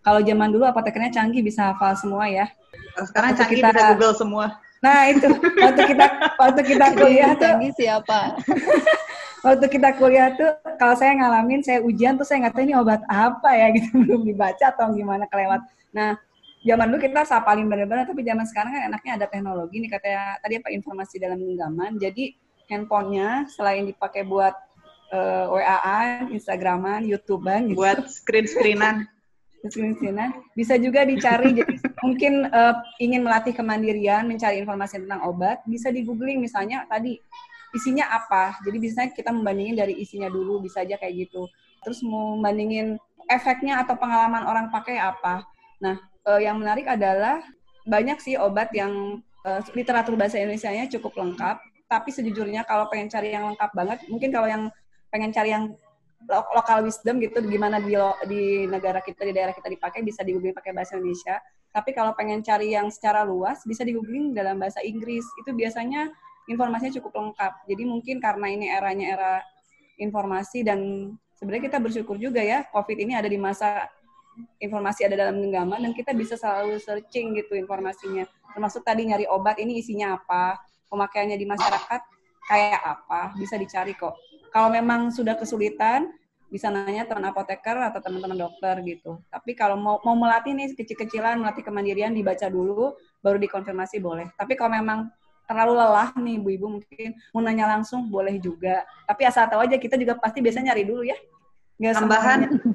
Kalau 0.06 0.22
zaman 0.22 0.54
dulu 0.54 0.62
apotekernya 0.62 1.10
canggih 1.10 1.42
bisa 1.42 1.74
hafal 1.74 1.98
semua 1.98 2.30
ya. 2.30 2.46
Sekarang 2.94 3.34
waktu 3.34 3.42
canggih 3.42 3.58
kita, 3.58 3.70
bisa 3.74 3.86
Google 3.98 4.14
semua. 4.14 4.46
Nah 4.78 4.98
itu 5.10 5.26
waktu 5.58 5.82
kita 5.90 6.06
waktu 6.38 6.60
kita 6.62 6.86
kuliah 6.94 7.30
tuh 7.34 7.42
canggih 7.42 7.72
siapa? 7.74 8.20
waktu 9.46 9.66
kita 9.66 9.88
kuliah 9.98 10.30
tuh 10.38 10.50
kalau 10.78 10.94
saya 10.94 11.18
ngalamin 11.18 11.58
saya 11.66 11.82
ujian 11.82 12.14
tuh 12.14 12.22
saya 12.22 12.46
nggak 12.46 12.54
tahu 12.54 12.62
ini 12.70 12.74
obat 12.78 13.02
apa 13.10 13.50
ya 13.50 13.66
gitu 13.74 13.98
belum 14.06 14.22
dibaca 14.22 14.64
atau 14.70 14.94
gimana 14.94 15.26
kelewat. 15.26 15.66
Nah 15.90 16.14
zaman 16.62 16.86
dulu 16.94 17.02
kita 17.02 17.26
sapalin 17.26 17.66
benar-benar 17.66 18.06
tapi 18.06 18.22
zaman 18.22 18.46
sekarang 18.46 18.78
kan 18.78 18.82
enaknya 18.94 19.12
ada 19.18 19.26
teknologi 19.26 19.82
nih 19.82 19.90
katanya 19.90 20.38
tadi 20.38 20.54
apa 20.62 20.68
informasi 20.70 21.14
dalam 21.18 21.42
genggaman. 21.42 21.98
Jadi 21.98 22.38
handphonenya 22.70 23.50
selain 23.50 23.90
dipakai 23.90 24.22
buat 24.22 24.54
uh, 25.10 25.50
WA-an, 25.50 26.30
Instagraman, 26.34 27.06
YouTubean 27.06 27.74
gitu. 27.74 27.78
Buat 27.82 28.06
screen-screenan 28.06 29.06
kemiskinan 29.68 30.30
bisa 30.54 30.78
juga 30.78 31.02
dicari 31.06 31.52
jadi 31.56 31.74
mungkin 32.04 32.48
uh, 32.50 32.74
ingin 33.02 33.24
melatih 33.24 33.52
kemandirian 33.56 34.26
mencari 34.28 34.60
informasi 34.62 35.02
tentang 35.02 35.24
obat 35.26 35.62
bisa 35.66 35.88
di 35.90 36.06
googling 36.06 36.38
misalnya 36.42 36.86
tadi 36.86 37.18
isinya 37.76 38.08
apa. 38.08 38.56
Jadi 38.64 38.76
biasanya 38.80 39.10
kita 39.12 39.30
membandingin 39.34 39.76
dari 39.76 39.94
isinya 40.00 40.32
dulu 40.32 40.64
bisa 40.64 40.80
aja 40.80 40.96
kayak 40.96 41.28
gitu. 41.28 41.44
Terus 41.84 42.00
mau 42.00 42.34
membandingin 42.38 42.96
efeknya 43.28 43.84
atau 43.84 44.00
pengalaman 44.00 44.48
orang 44.48 44.66
pakai 44.72 44.96
apa. 44.96 45.44
Nah 45.84 46.00
uh, 46.24 46.40
yang 46.40 46.56
menarik 46.56 46.88
adalah 46.88 47.44
banyak 47.84 48.18
sih 48.18 48.40
obat 48.40 48.72
yang 48.72 49.20
uh, 49.44 49.60
literatur 49.76 50.16
bahasa 50.16 50.40
Indonesia-nya 50.40 50.88
cukup 50.88 51.14
lengkap. 51.20 51.60
Tapi 51.86 52.10
sejujurnya 52.10 52.66
kalau 52.66 52.90
pengen 52.90 53.12
cari 53.12 53.30
yang 53.30 53.46
lengkap 53.52 53.70
banget 53.76 53.98
mungkin 54.10 54.30
kalau 54.34 54.48
yang 54.50 54.64
pengen 55.12 55.30
cari 55.30 55.54
yang 55.54 55.70
lokal 56.26 56.82
wisdom 56.82 57.22
gitu 57.22 57.38
gimana 57.46 57.78
di 57.78 57.94
di 58.26 58.66
negara 58.66 58.98
kita 58.98 59.22
di 59.22 59.32
daerah 59.32 59.54
kita 59.54 59.70
dipakai 59.70 60.02
bisa 60.02 60.26
di 60.26 60.34
pakai 60.34 60.74
bahasa 60.74 60.98
Indonesia. 60.98 61.38
Tapi 61.70 61.92
kalau 61.92 62.16
pengen 62.16 62.40
cari 62.40 62.72
yang 62.72 62.88
secara 62.88 63.22
luas 63.22 63.62
bisa 63.62 63.84
di 63.84 63.94
dalam 64.32 64.56
bahasa 64.58 64.80
Inggris. 64.82 65.24
Itu 65.44 65.52
biasanya 65.52 66.08
informasinya 66.50 66.92
cukup 66.98 67.12
lengkap. 67.14 67.52
Jadi 67.68 67.82
mungkin 67.84 68.16
karena 68.18 68.46
ini 68.50 68.66
eranya 68.70 69.06
era 69.12 69.34
informasi 70.00 70.64
dan 70.66 71.12
sebenarnya 71.36 71.68
kita 71.68 71.78
bersyukur 71.80 72.16
juga 72.16 72.40
ya 72.40 72.64
COVID 72.72 72.96
ini 72.96 73.12
ada 73.16 73.28
di 73.28 73.36
masa 73.36 73.88
informasi 74.60 75.08
ada 75.08 75.16
dalam 75.16 75.40
genggaman 75.40 75.80
dan 75.80 75.92
kita 75.96 76.12
bisa 76.12 76.36
selalu 76.36 76.76
searching 76.80 77.36
gitu 77.36 77.56
informasinya. 77.56 78.24
Termasuk 78.52 78.84
tadi 78.84 79.08
nyari 79.08 79.24
obat 79.28 79.60
ini 79.60 79.80
isinya 79.80 80.16
apa 80.16 80.60
pemakaiannya 80.88 81.36
di 81.36 81.46
masyarakat 81.48 82.00
kayak 82.46 82.80
apa 82.80 83.34
bisa 83.36 83.58
dicari 83.58 83.92
kok 83.98 84.14
kalau 84.50 84.68
memang 84.72 85.14
sudah 85.14 85.34
kesulitan, 85.38 86.10
bisa 86.46 86.70
nanya 86.70 87.02
teman 87.04 87.26
apoteker 87.26 87.74
atau 87.74 87.98
teman-teman 87.98 88.38
dokter 88.38 88.78
gitu. 88.86 89.18
Tapi 89.30 89.58
kalau 89.58 89.74
mau 89.74 89.98
mau 90.06 90.14
melatih 90.14 90.54
nih 90.54 90.72
kecil-kecilan, 90.78 91.42
melatih 91.42 91.66
kemandirian 91.66 92.14
dibaca 92.14 92.46
dulu, 92.46 92.94
baru 93.18 93.38
dikonfirmasi 93.42 93.98
boleh. 93.98 94.30
Tapi 94.38 94.54
kalau 94.54 94.72
memang 94.78 95.10
terlalu 95.46 95.78
lelah 95.78 96.10
nih 96.18 96.36
Bu 96.42 96.48
Ibu 96.58 96.66
mungkin 96.78 97.10
mau 97.34 97.42
nanya 97.42 97.66
langsung 97.70 98.06
boleh 98.10 98.38
juga. 98.38 98.86
Tapi 99.06 99.22
asal 99.26 99.50
tahu 99.50 99.66
aja 99.66 99.78
kita 99.78 99.98
juga 99.98 100.18
pasti 100.18 100.38
biasa 100.42 100.62
nyari 100.62 100.82
dulu 100.86 101.02
ya. 101.06 101.18
Nggak 101.76 101.94
tambahan 101.98 102.38
semuanya. 102.46 102.74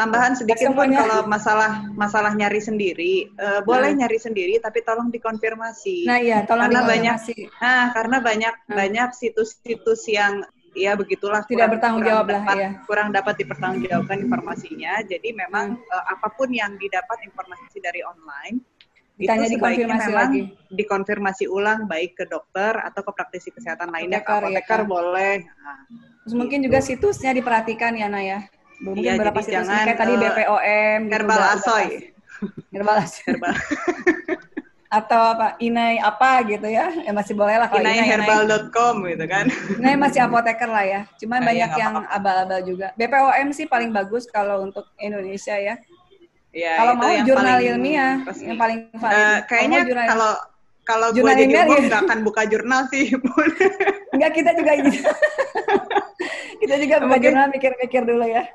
tambahan 0.00 0.32
sedikit 0.32 0.72
pun 0.72 0.88
kalau 0.90 1.28
masalah 1.28 1.84
masalah 1.92 2.32
nyari 2.32 2.56
sendiri 2.56 3.28
uh, 3.36 3.60
boleh 3.62 3.92
nah. 3.92 4.04
nyari 4.04 4.16
sendiri 4.16 4.54
tapi 4.58 4.80
tolong 4.80 5.12
dikonfirmasi. 5.12 6.08
Nah 6.08 6.18
iya, 6.18 6.42
tolong 6.48 6.72
karena 6.72 6.82
banyak 6.88 7.16
nah 7.60 7.84
karena 7.92 8.16
banyak 8.18 8.54
nah. 8.64 8.74
banyak 8.80 9.08
situs-situs 9.12 10.08
yang 10.08 10.40
ya 10.74 10.92
begitulah. 10.94 11.42
Tidak 11.44 11.56
kurang, 11.58 11.72
bertanggung 11.76 12.04
jawab 12.06 12.26
lah 12.30 12.42
ya 12.56 12.70
kurang 12.86 13.08
dapat 13.10 13.34
dipertanggungjawabkan 13.40 14.18
informasinya. 14.26 15.02
Jadi 15.06 15.34
memang 15.34 15.78
hmm. 15.78 15.94
uh, 15.94 16.04
apa 16.14 16.28
pun 16.34 16.50
yang 16.50 16.74
didapat 16.78 17.26
informasi 17.26 17.78
dari 17.82 18.00
online 18.02 18.62
Ditanya 19.20 19.46
itu 19.52 19.60
sebaiknya 19.60 19.86
memang 19.92 20.12
lagi. 20.16 20.40
dikonfirmasi 20.72 21.44
ulang 21.44 21.84
baik 21.84 22.16
ke 22.16 22.24
dokter 22.24 22.72
atau 22.72 23.04
ke 23.04 23.12
praktisi 23.12 23.52
kesehatan 23.52 23.92
lainnya. 23.92 24.24
Apoteker, 24.24 24.40
ke 24.40 24.48
apoteker 24.48 24.80
ya, 24.80 24.86
boleh. 24.88 25.34
Nah, 25.44 25.78
Terus 26.24 26.34
mungkin 26.40 26.58
juga 26.64 26.78
gitu. 26.80 26.88
situsnya 26.96 27.36
diperhatikan 27.36 27.92
ya 28.00 28.08
Naya. 28.08 28.48
Mungkin 28.80 29.04
iya, 29.04 29.20
berapa 29.20 29.36
situs 29.44 29.68
jangan, 29.68 29.84
kayak 29.84 29.92
uh, 29.92 30.00
tadi 30.00 30.12
BPOM 30.16 31.00
herbal 31.12 31.36
gitu, 31.36 31.52
asoy. 31.52 31.86
herbal 32.72 32.96
asoy. 32.96 33.24
Herbal 33.28 33.52
atau 34.90 35.38
apa 35.38 35.54
inai 35.62 36.02
apa 36.02 36.42
gitu 36.50 36.66
ya 36.66 36.90
ya 36.90 37.14
masih 37.14 37.38
boleh 37.38 37.62
lah 37.62 37.70
kalau 37.70 37.86
inaiherbal.com 37.86 39.06
gitu 39.06 39.24
kan 39.30 39.46
inai 39.78 39.94
masih 39.94 40.26
apoteker 40.26 40.66
lah 40.66 40.82
ya 40.82 41.00
cuma 41.14 41.38
nah, 41.38 41.46
banyak 41.46 41.70
yang 41.78 41.94
abal-abal 42.10 42.60
juga 42.66 42.90
BPOM 42.98 43.54
sih 43.54 43.70
paling 43.70 43.94
bagus 43.94 44.26
kalau 44.26 44.66
untuk 44.66 44.90
Indonesia 44.98 45.54
ya 45.54 45.78
Ya, 46.50 46.82
kalau 46.82 46.98
mau 46.98 47.14
jurnal 47.22 47.62
paling 47.62 47.78
ilmiah 47.78 48.14
resmi. 48.26 48.50
yang 48.50 48.58
paling 48.58 48.78
valid. 48.98 49.22
Uh, 49.22 49.38
kayaknya 49.46 49.78
kalau 49.86 50.30
kalau 50.82 51.08
gue 51.14 51.22
jadi 51.22 51.54
umum 51.62 51.78
ya. 51.78 51.86
nggak 51.86 52.02
akan 52.10 52.18
buka 52.26 52.42
jurnal 52.50 52.82
sih. 52.90 53.14
Enggak 54.18 54.30
kita 54.34 54.50
juga 54.58 54.72
gitu. 54.82 54.90
kita 56.66 56.74
juga 56.82 56.94
buka 56.98 57.14
mungkin, 57.14 57.22
jurnal 57.22 57.46
mikir-mikir 57.54 58.02
dulu 58.02 58.26
ya. 58.26 58.50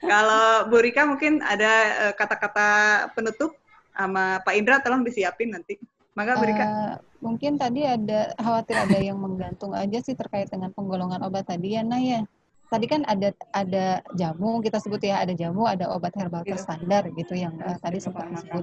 Kalau 0.00 0.72
Bu 0.72 0.80
Rika 0.80 1.04
mungkin 1.04 1.44
ada 1.44 1.72
eh, 2.08 2.12
kata-kata 2.16 2.64
uh, 2.64 3.12
penutup 3.12 3.52
sama 3.98 4.38
Pak 4.46 4.54
Indra 4.54 4.78
tolong 4.78 5.02
disiapin 5.02 5.50
nanti. 5.50 5.74
Maka 6.14 6.38
berikan. 6.38 6.66
Uh, 6.66 6.94
mungkin 7.18 7.58
tadi 7.58 7.82
ada 7.82 8.34
khawatir 8.38 8.78
ada 8.78 8.98
yang 8.98 9.18
menggantung 9.18 9.74
aja 9.74 9.98
sih 9.98 10.14
terkait 10.14 10.46
dengan 10.46 10.70
penggolongan 10.70 11.22
obat 11.26 11.50
tadi 11.50 11.74
ya, 11.74 11.82
Nah 11.82 11.98
ya. 11.98 12.22
Tadi 12.68 12.84
kan 12.84 13.00
ada 13.08 13.32
ada 13.56 14.04
jamu 14.12 14.60
kita 14.60 14.76
sebut 14.76 15.00
ya 15.00 15.24
ada 15.24 15.32
jamu 15.32 15.64
ada 15.64 15.88
obat 15.88 16.12
herbal 16.12 16.44
yeah. 16.44 16.52
terstandar 16.52 17.08
gitu 17.16 17.32
yang 17.32 17.56
uh, 17.64 17.80
tadi 17.80 17.96
sempat 17.96 18.28
disebut. 18.28 18.60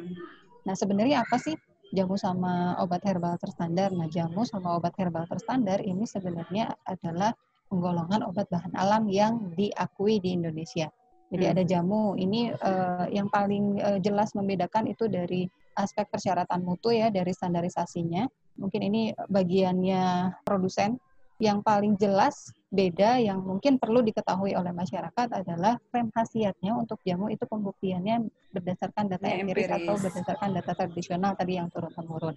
Nah 0.61 0.77
sebenarnya 0.77 1.25
apa 1.25 1.41
sih 1.41 1.57
jamu 1.89 2.13
sama 2.13 2.77
obat 2.77 3.01
herbal 3.01 3.33
terstandar? 3.41 3.89
Nah 3.97 4.05
jamu 4.05 4.45
sama 4.45 4.77
obat 4.77 4.93
herbal 5.01 5.25
terstandar 5.25 5.81
ini 5.81 6.05
sebenarnya 6.05 6.77
adalah 6.85 7.33
penggolongan 7.65 8.29
obat 8.29 8.45
bahan 8.53 8.77
alam 8.77 9.09
yang 9.09 9.57
diakui 9.57 10.21
di 10.21 10.37
Indonesia. 10.37 10.93
Jadi 11.33 11.43
hmm. 11.45 11.53
ada 11.53 11.63
jamu. 11.65 12.03
Ini 12.15 12.41
uh, 12.53 13.05
yang 13.09 13.27
paling 13.29 13.81
uh, 13.81 13.99
jelas 14.01 14.33
membedakan 14.37 14.89
itu 14.89 15.09
dari 15.09 15.49
aspek 15.75 16.07
persyaratan 16.07 16.63
mutu 16.63 16.93
ya, 16.93 17.09
dari 17.11 17.33
standarisasinya. 17.33 18.29
Mungkin 18.61 18.81
ini 18.85 19.01
bagiannya 19.27 20.31
produsen. 20.47 21.01
Yang 21.35 21.67
paling 21.67 21.93
jelas 21.99 22.47
beda 22.71 23.19
yang 23.19 23.43
mungkin 23.43 23.75
perlu 23.75 23.99
diketahui 23.99 24.55
oleh 24.55 24.71
masyarakat 24.71 25.27
adalah 25.35 25.75
klaim 25.91 26.07
khasiatnya 26.07 26.71
untuk 26.71 27.03
jamu 27.03 27.27
itu 27.27 27.43
pembuktiannya 27.43 28.23
berdasarkan 28.55 29.11
data 29.11 29.27
ya, 29.27 29.43
empiris, 29.43 29.67
empiris 29.67 29.83
atau 29.83 29.95
berdasarkan 29.99 30.49
data 30.55 30.71
tradisional 30.79 31.35
tadi 31.35 31.59
yang 31.59 31.67
turun 31.67 31.91
temurun. 31.91 32.35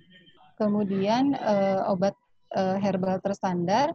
Kemudian 0.59 1.39
uh, 1.39 1.87
obat 1.95 2.19
uh, 2.59 2.75
herbal 2.83 3.23
terstandar 3.23 3.95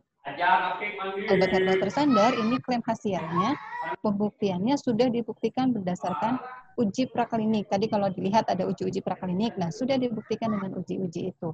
obat 1.27 1.49
herbal 1.51 1.77
terstandar 1.83 2.31
ini 2.39 2.55
klaim 2.63 2.79
khasiatnya 2.79 3.59
pembuktiannya 4.01 4.79
sudah 4.79 5.11
dibuktikan 5.11 5.75
berdasarkan 5.75 6.39
uji 6.79 7.09
praklinik. 7.11 7.69
Tadi 7.69 7.85
kalau 7.91 8.09
dilihat 8.09 8.49
ada 8.49 8.65
uji-uji 8.65 9.05
praklinik, 9.05 9.53
nah 9.59 9.69
sudah 9.69 9.99
dibuktikan 9.99 10.49
dengan 10.53 10.79
uji-uji 10.81 11.35
itu. 11.35 11.53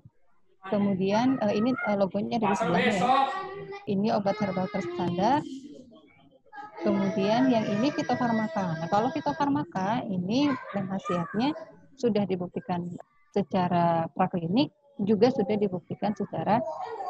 Kemudian 0.68 1.40
uh, 1.40 1.56
ini 1.56 1.72
uh, 1.88 1.96
logonya 1.96 2.38
dari 2.40 2.56
sebelahnya 2.56 2.94
ya. 3.00 3.08
Ini 3.88 4.08
obat 4.16 4.36
herbal 4.44 4.68
terstandar. 4.68 5.40
Kemudian 6.80 7.52
yang 7.52 7.68
ini 7.68 7.92
fitofarmaka. 7.92 8.80
Nah, 8.80 8.88
kalau 8.88 9.12
fitofarmaka 9.12 10.04
ini 10.08 10.48
khasiatnya 10.72 11.52
sudah 12.00 12.24
dibuktikan 12.24 12.88
secara 13.36 14.08
praklinik 14.16 14.72
juga 15.00 15.32
sudah 15.32 15.56
dibuktikan 15.56 16.12
secara 16.12 16.60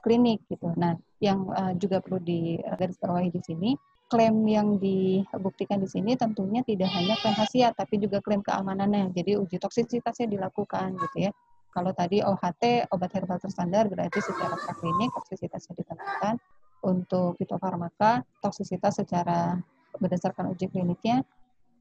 klinik 0.05 0.45
gitu. 0.49 0.69
Nah, 0.77 0.93
yang 1.21 1.49
uh, 1.53 1.73
juga 1.77 2.01
perlu 2.01 2.21
digarisbawahi 2.21 3.33
di 3.33 3.41
sini, 3.41 3.71
klaim 4.09 4.41
yang 4.49 4.81
dibuktikan 4.81 5.77
di 5.77 5.85
sini 5.85 6.17
tentunya 6.17 6.65
tidak 6.65 6.89
hanya 6.97 7.13
klaim 7.21 7.37
khasiat, 7.37 7.77
tapi 7.77 8.01
juga 8.01 8.19
klaim 8.25 8.41
keamanannya. 8.41 9.13
Jadi 9.13 9.37
uji 9.37 9.61
toksisitasnya 9.61 10.25
dilakukan 10.25 10.97
gitu 10.97 11.29
ya. 11.29 11.31
Kalau 11.69 11.93
tadi 11.93 12.25
OHT, 12.25 12.89
obat 12.89 13.13
herbal 13.13 13.37
terstandar, 13.37 13.85
berarti 13.85 14.17
secara 14.25 14.57
praklinik 14.57 15.13
toksisitasnya 15.13 15.77
ditentukan. 15.77 16.35
Untuk 16.79 17.37
fitofarmaka, 17.37 18.25
toksisitas 18.41 18.97
secara 18.97 19.61
berdasarkan 20.01 20.49
uji 20.57 20.65
kliniknya 20.71 21.21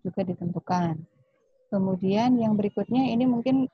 juga 0.04 0.20
ditentukan. 0.26 1.00
Kemudian 1.72 2.36
yang 2.36 2.56
berikutnya 2.56 3.08
ini 3.08 3.24
mungkin 3.24 3.68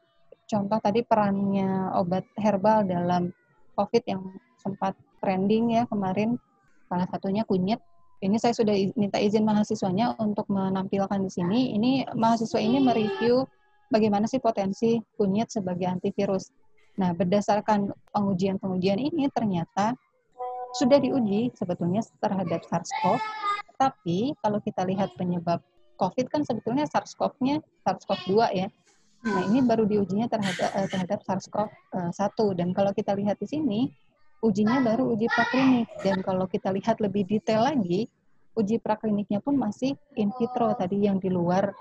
contoh 0.47 0.79
tadi 0.79 1.03
perannya 1.03 1.95
obat 1.99 2.27
herbal 2.39 2.87
dalam 2.87 3.35
COVID 3.75 4.03
yang 4.07 4.23
sempat 4.63 4.95
trending 5.19 5.81
ya 5.81 5.83
kemarin, 5.91 6.39
salah 6.87 7.09
satunya 7.11 7.43
kunyit. 7.43 7.83
Ini 8.23 8.37
saya 8.39 8.55
sudah 8.55 8.75
minta 8.95 9.19
izin 9.19 9.43
mahasiswanya 9.43 10.15
untuk 10.23 10.47
menampilkan 10.47 11.19
di 11.19 11.31
sini. 11.31 11.61
Ini 11.75 12.15
mahasiswa 12.15 12.61
ini 12.63 12.79
mereview 12.79 13.43
bagaimana 13.91 14.31
sih 14.31 14.39
potensi 14.39 15.03
kunyit 15.19 15.51
sebagai 15.51 15.91
antivirus. 15.91 16.51
Nah, 16.95 17.11
berdasarkan 17.11 17.91
pengujian-pengujian 18.15 19.03
ini 19.03 19.27
ternyata 19.35 19.99
sudah 20.75 20.99
diuji 20.99 21.55
sebetulnya 21.55 22.03
terhadap 22.19 22.67
SARS-CoV, 22.67 23.19
tapi 23.79 24.35
kalau 24.43 24.59
kita 24.63 24.83
lihat 24.87 25.15
penyebab 25.15 25.63
COVID 25.99 26.27
kan 26.31 26.43
sebetulnya 26.43 26.87
SARS-CoV-nya 26.91 27.63
SARS-CoV-2 27.87 28.35
ya. 28.55 28.69
Nah, 29.25 29.41
ini 29.49 29.65
baru 29.65 29.89
diujinya 29.89 30.29
terhadap 30.29 30.71
uh, 30.75 30.89
terhadap 30.91 31.21
SARS-CoV-1 31.25 32.39
dan 32.59 32.69
kalau 32.77 32.93
kita 32.93 33.15
lihat 33.17 33.39
di 33.41 33.47
sini 33.49 33.81
ujinya 34.43 34.83
baru 34.83 35.13
uji 35.15 35.27
praklinik 35.31 35.89
dan 36.03 36.25
kalau 36.25 36.49
kita 36.49 36.73
lihat 36.73 36.99
lebih 36.99 37.29
detail 37.29 37.65
lagi 37.65 38.11
uji 38.55 38.79
prakliniknya 38.79 39.43
pun 39.43 39.59
masih 39.59 39.99
in 40.15 40.31
vitro 40.39 40.71
tadi 40.79 41.05
yang 41.07 41.19
di 41.19 41.29
luar 41.31 41.75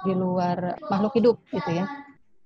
di 0.00 0.16
luar 0.16 0.80
makhluk 0.88 1.12
hidup 1.16 1.36
gitu 1.52 1.70
ya. 1.76 1.86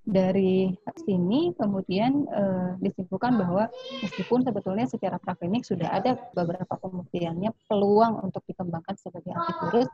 Dari 0.05 0.69
sini 1.01 1.57
kemudian 1.57 2.29
uh, 2.29 2.77
disimpulkan 2.77 3.41
bahwa 3.41 3.73
meskipun 4.05 4.45
sebetulnya 4.45 4.85
secara 4.85 5.17
praklinik 5.17 5.65
sudah 5.65 5.89
ada 5.97 6.21
beberapa 6.37 6.77
pembuktiannya 6.77 7.49
peluang 7.65 8.21
untuk 8.21 8.45
dikembangkan 8.45 9.01
sebagai 9.01 9.33
antivirus, 9.33 9.89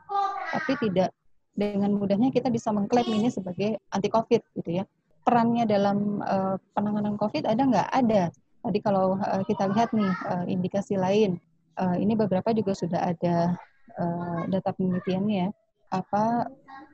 tapi 0.51 0.73
tidak 0.83 1.15
dengan 1.55 1.95
mudahnya 1.95 2.27
kita 2.27 2.51
bisa 2.51 2.75
mengklaim 2.75 3.07
ini 3.07 3.31
sebagai 3.31 3.79
anti 3.87 4.09
COVID 4.11 4.41
gitu 4.59 4.83
ya. 4.83 4.83
Perannya 5.23 5.63
dalam 5.63 6.19
uh, 6.19 6.59
penanganan 6.75 7.15
COVID 7.15 7.47
ada 7.47 7.61
nggak? 7.63 7.87
Ada. 7.93 8.23
Tadi 8.61 8.79
kalau 8.81 9.17
uh, 9.17 9.43
kita 9.45 9.69
lihat 9.73 9.89
nih 9.93 10.11
uh, 10.29 10.45
indikasi 10.45 10.95
lain, 10.97 11.37
uh, 11.81 11.97
ini 11.97 12.13
beberapa 12.17 12.53
juga 12.53 12.73
sudah 12.77 13.01
ada 13.13 13.57
data 14.47 14.71
penelitiannya 14.71 15.35
ya. 15.35 15.49
Apa 15.91 16.47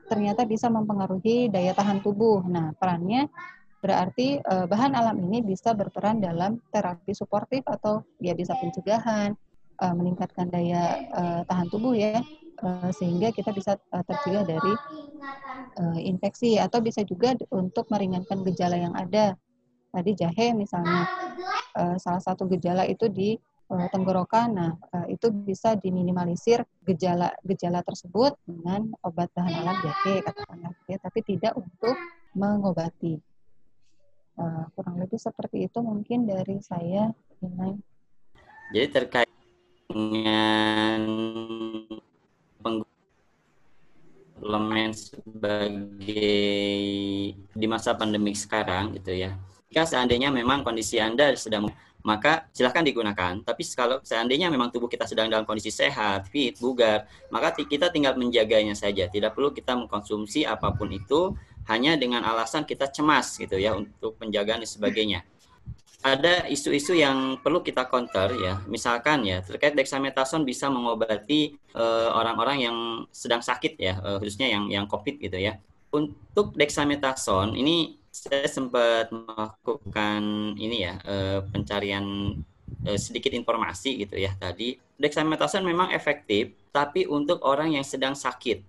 ternyata 0.10 0.50
bisa 0.50 0.66
mempengaruhi 0.66 1.46
daya 1.46 1.78
tahan 1.78 2.02
tubuh. 2.02 2.42
Nah, 2.50 2.74
perannya 2.74 3.30
berarti 3.86 4.42
bahan 4.42 4.98
alam 4.98 5.14
ini 5.22 5.46
bisa 5.46 5.78
berperan 5.78 6.18
dalam 6.18 6.58
terapi 6.74 7.14
suportif 7.14 7.62
atau 7.70 8.02
dia 8.18 8.34
bisa 8.34 8.58
pencegahan, 8.58 9.38
meningkatkan 9.78 10.50
daya 10.50 10.98
tahan 11.46 11.70
tubuh 11.70 11.94
ya 11.94 12.18
Eh, 12.58 12.90
sehingga 12.90 13.30
kita 13.30 13.54
bisa 13.54 13.78
tercegah 14.10 14.42
dari 14.42 14.74
infeksi 16.02 16.58
atau 16.58 16.82
bisa 16.82 17.06
juga 17.06 17.38
untuk 17.54 17.86
meringankan 17.94 18.42
gejala 18.50 18.82
yang 18.82 18.98
ada. 18.98 19.38
Tadi 19.98 20.14
jahe 20.14 20.54
misalnya 20.54 21.10
uh, 21.74 21.98
salah 21.98 22.22
satu 22.22 22.46
gejala 22.46 22.86
itu 22.86 23.10
di 23.10 23.34
uh, 23.74 23.88
tenggorokan. 23.90 24.54
Nah, 24.54 24.78
uh, 24.94 25.10
itu 25.10 25.34
bisa 25.34 25.74
diminimalisir 25.74 26.62
gejala-gejala 26.86 27.82
tersebut 27.82 28.38
dengan 28.46 28.94
obat 29.02 29.34
bahan 29.34 29.58
alam 29.58 29.74
jahe 29.82 30.22
katakanlah 30.22 30.70
ya, 30.86 31.02
tapi 31.02 31.26
tidak 31.26 31.58
untuk 31.58 31.98
mengobati. 32.38 33.18
Kurang 34.78 35.02
lebih 35.02 35.18
seperti 35.18 35.66
itu 35.66 35.82
mungkin 35.82 36.30
dari 36.30 36.62
saya, 36.62 37.10
Inai. 37.42 37.74
Jadi 38.70 38.88
terkait 38.94 39.34
dengan 39.90 41.02
suplemen 44.38 44.94
sebagai 44.94 46.38
di 47.34 47.66
masa 47.66 47.98
pandemik 47.98 48.38
sekarang 48.38 48.94
gitu 48.94 49.10
ya. 49.26 49.34
Jika 49.68 49.84
seandainya 49.84 50.32
memang 50.32 50.64
kondisi 50.64 51.00
Anda 51.00 51.36
sedang 51.36 51.68
maka 52.08 52.48
silahkan 52.56 52.88
digunakan. 52.88 53.44
Tapi 53.44 53.68
kalau 53.76 54.00
seandainya 54.00 54.48
memang 54.48 54.72
tubuh 54.72 54.88
kita 54.88 55.04
sedang 55.04 55.28
dalam 55.28 55.44
kondisi 55.44 55.68
sehat, 55.76 56.32
fit, 56.32 56.56
bugar, 56.56 57.04
maka 57.28 57.52
kita 57.52 57.92
tinggal 57.92 58.16
menjaganya 58.16 58.80
saja. 58.80 59.12
Tidak 59.12 59.36
perlu 59.36 59.52
kita 59.52 59.76
mengkonsumsi 59.76 60.48
apa 60.48 60.72
pun 60.72 60.88
itu 60.88 61.36
hanya 61.68 62.00
dengan 62.00 62.24
alasan 62.24 62.64
kita 62.64 62.88
cemas 62.88 63.36
gitu 63.36 63.60
ya 63.60 63.76
untuk 63.76 64.16
penjagaan 64.16 64.64
dan 64.64 64.70
sebagainya 64.72 65.28
ada 66.06 66.46
isu-isu 66.46 66.94
yang 66.94 67.42
perlu 67.42 67.66
kita 67.66 67.90
counter 67.90 68.30
ya. 68.38 68.62
Misalkan 68.70 69.26
ya 69.26 69.42
terkait 69.42 69.74
dexamethasone 69.74 70.46
bisa 70.46 70.70
mengobati 70.70 71.58
eh, 71.74 72.10
orang-orang 72.14 72.58
uh, 72.62 72.64
yang 72.70 72.78
sedang 73.10 73.42
sakit 73.42 73.76
ya, 73.82 73.98
uh, 74.00 74.18
khususnya 74.22 74.48
yang 74.48 74.70
yang 74.70 74.86
COVID 74.86 75.18
gitu 75.20 75.38
ya. 75.42 75.58
Untuk 75.90 76.54
dexamethasone 76.54 77.58
ini 77.58 77.98
saya 78.18 78.50
sempat 78.50 79.14
melakukan 79.14 80.22
ini 80.58 80.90
ya 80.90 80.98
uh, 81.06 81.40
pencarian 81.54 82.34
uh, 82.90 82.98
sedikit 82.98 83.32
informasi 83.38 84.02
gitu 84.08 84.18
ya 84.18 84.34
tadi. 84.34 84.82
Dexamethasone 84.98 85.62
memang 85.62 85.94
efektif 85.94 86.58
tapi 86.74 87.06
untuk 87.06 87.46
orang 87.46 87.78
yang 87.78 87.86
sedang 87.86 88.18
sakit. 88.18 88.66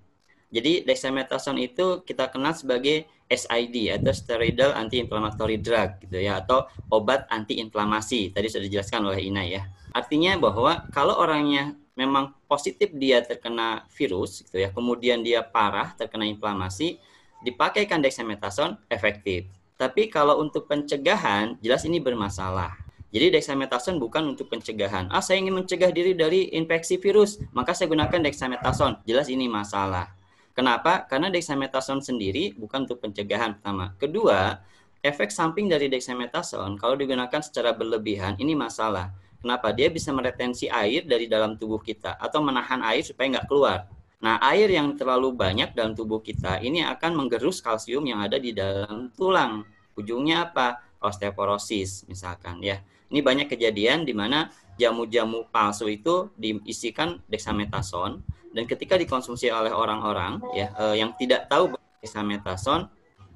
Jadi 0.48 0.84
dexamethasone 0.84 1.60
itu 1.60 2.04
kita 2.04 2.28
kenal 2.32 2.56
sebagai 2.56 3.04
SID 3.28 3.92
atau 3.92 4.12
steroidal 4.16 4.72
anti-inflammatory 4.72 5.60
drug 5.60 6.00
gitu 6.00 6.16
ya 6.24 6.40
atau 6.40 6.64
obat 6.88 7.28
anti-inflamasi. 7.28 8.32
Tadi 8.32 8.46
sudah 8.48 8.64
dijelaskan 8.64 9.04
oleh 9.04 9.28
Ina 9.28 9.44
ya. 9.44 9.68
Artinya 9.92 10.40
bahwa 10.40 10.88
kalau 10.88 11.20
orangnya 11.20 11.76
memang 11.92 12.32
positif 12.48 12.88
dia 12.96 13.20
terkena 13.20 13.84
virus 13.92 14.40
gitu 14.40 14.56
ya, 14.56 14.72
kemudian 14.72 15.20
dia 15.20 15.44
parah 15.44 15.92
terkena 15.98 16.24
inflamasi, 16.24 16.96
dipakaikan 17.42 18.02
dexamethasone 18.02 18.78
efektif. 18.90 19.46
Tapi 19.78 20.10
kalau 20.10 20.42
untuk 20.42 20.66
pencegahan 20.66 21.54
jelas 21.62 21.86
ini 21.86 22.02
bermasalah. 22.02 22.74
Jadi 23.08 23.40
dexamethasone 23.40 23.96
bukan 23.96 24.36
untuk 24.36 24.52
pencegahan. 24.52 25.08
Ah, 25.08 25.24
saya 25.24 25.40
ingin 25.40 25.56
mencegah 25.56 25.88
diri 25.88 26.12
dari 26.12 26.52
infeksi 26.52 27.00
virus, 27.00 27.40
maka 27.56 27.72
saya 27.72 27.88
gunakan 27.88 28.20
dexamethasone. 28.20 29.00
Jelas 29.08 29.32
ini 29.32 29.48
masalah. 29.48 30.12
Kenapa? 30.52 31.06
Karena 31.06 31.30
dexamethasone 31.30 32.02
sendiri 32.02 32.52
bukan 32.58 32.84
untuk 32.84 33.00
pencegahan 33.00 33.56
pertama. 33.56 33.94
Kedua, 33.96 34.58
efek 35.00 35.30
samping 35.30 35.70
dari 35.70 35.86
dexamethasone 35.86 36.76
kalau 36.76 36.98
digunakan 36.98 37.40
secara 37.40 37.72
berlebihan 37.72 38.34
ini 38.36 38.58
masalah. 38.58 39.14
Kenapa? 39.38 39.70
Dia 39.70 39.86
bisa 39.88 40.10
meretensi 40.10 40.66
air 40.66 41.06
dari 41.06 41.30
dalam 41.30 41.54
tubuh 41.54 41.78
kita 41.78 42.18
atau 42.18 42.42
menahan 42.42 42.82
air 42.82 43.06
supaya 43.06 43.38
nggak 43.38 43.46
keluar. 43.46 43.86
Nah, 44.18 44.42
air 44.50 44.66
yang 44.66 44.98
terlalu 44.98 45.30
banyak 45.30 45.78
dalam 45.78 45.94
tubuh 45.94 46.18
kita 46.18 46.58
ini 46.58 46.82
akan 46.82 47.14
menggerus 47.14 47.62
kalsium 47.62 48.02
yang 48.02 48.18
ada 48.18 48.34
di 48.38 48.50
dalam 48.50 49.14
tulang. 49.14 49.62
Ujungnya 49.94 50.50
apa? 50.50 50.88
Osteoporosis 50.98 52.10
misalkan 52.10 52.58
ya. 52.58 52.82
ini 53.08 53.22
banyak 53.24 53.48
kejadian 53.48 54.04
di 54.04 54.12
mana 54.12 54.50
jamu-jamu 54.76 55.48
palsu 55.48 55.88
itu 55.88 56.28
diisikan 56.36 57.22
dexamethasone 57.30 58.20
dan 58.52 58.64
ketika 58.68 58.98
dikonsumsi 58.98 59.48
oleh 59.48 59.72
orang-orang 59.72 60.42
ya 60.52 60.74
uh, 60.76 60.92
yang 60.92 61.14
tidak 61.16 61.48
tahu 61.48 61.72
dexamethasone 62.02 62.90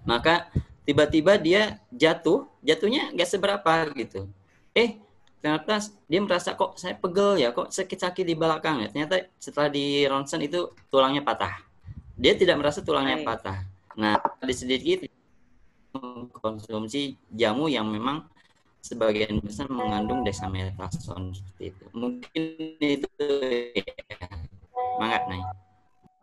maka 0.04 0.50
tiba-tiba 0.82 1.38
dia 1.38 1.78
jatuh 1.94 2.50
jatuhnya 2.60 3.14
nggak 3.14 3.28
seberapa 3.30 3.72
gitu 3.94 4.28
eh 4.74 4.98
ternyata 5.42 5.83
dia 6.07 6.20
merasa 6.22 6.55
kok 6.55 6.78
saya 6.78 6.94
pegel 6.94 7.42
ya 7.42 7.50
kok 7.50 7.74
sakit-sakit 7.74 8.22
di 8.22 8.38
belakang 8.38 8.87
ya 8.87 8.88
ternyata 8.88 9.26
setelah 9.42 9.68
di 9.68 10.07
ronsen 10.07 10.40
itu 10.46 10.70
tulangnya 10.87 11.26
patah 11.26 11.59
dia 12.14 12.38
tidak 12.38 12.62
merasa 12.62 12.78
tulangnya 12.81 13.20
Baik. 13.20 13.26
patah 13.26 13.59
nah 13.98 14.16
di 14.38 14.55
sedikit 14.55 15.02
konsumsi 16.38 17.18
jamu 17.28 17.66
yang 17.68 17.90
memang 17.90 18.24
sebagian 18.83 19.38
besar 19.38 19.70
mengandung 19.70 20.26
dexamethasone 20.26 21.38
seperti 21.38 21.70
itu. 21.70 21.85
Mungkin 21.94 22.42
itu 22.83 23.09
ya. 23.78 23.87
Semangat, 24.74 25.22
Nay. 25.31 25.42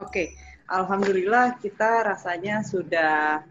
Oke, 0.04 0.24
Alhamdulillah 0.68 1.58
kita 1.64 2.04
rasanya 2.06 2.62
sudah 2.62 3.42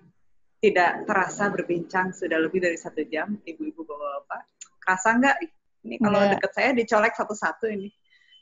tidak 0.60 1.08
terasa 1.08 1.48
berbincang 1.48 2.12
sudah 2.12 2.38
lebih 2.38 2.62
dari 2.62 2.76
satu 2.76 3.02
jam, 3.08 3.40
ibu-ibu 3.42 3.82
bapak-bapak. 3.82 4.42
Kerasa 4.78 5.08
nggak? 5.18 5.36
Ini 5.88 5.96
kalau 6.04 6.20
dekat 6.20 6.52
saya 6.52 6.70
dicolek 6.76 7.16
satu-satu 7.16 7.64
ini 7.72 7.88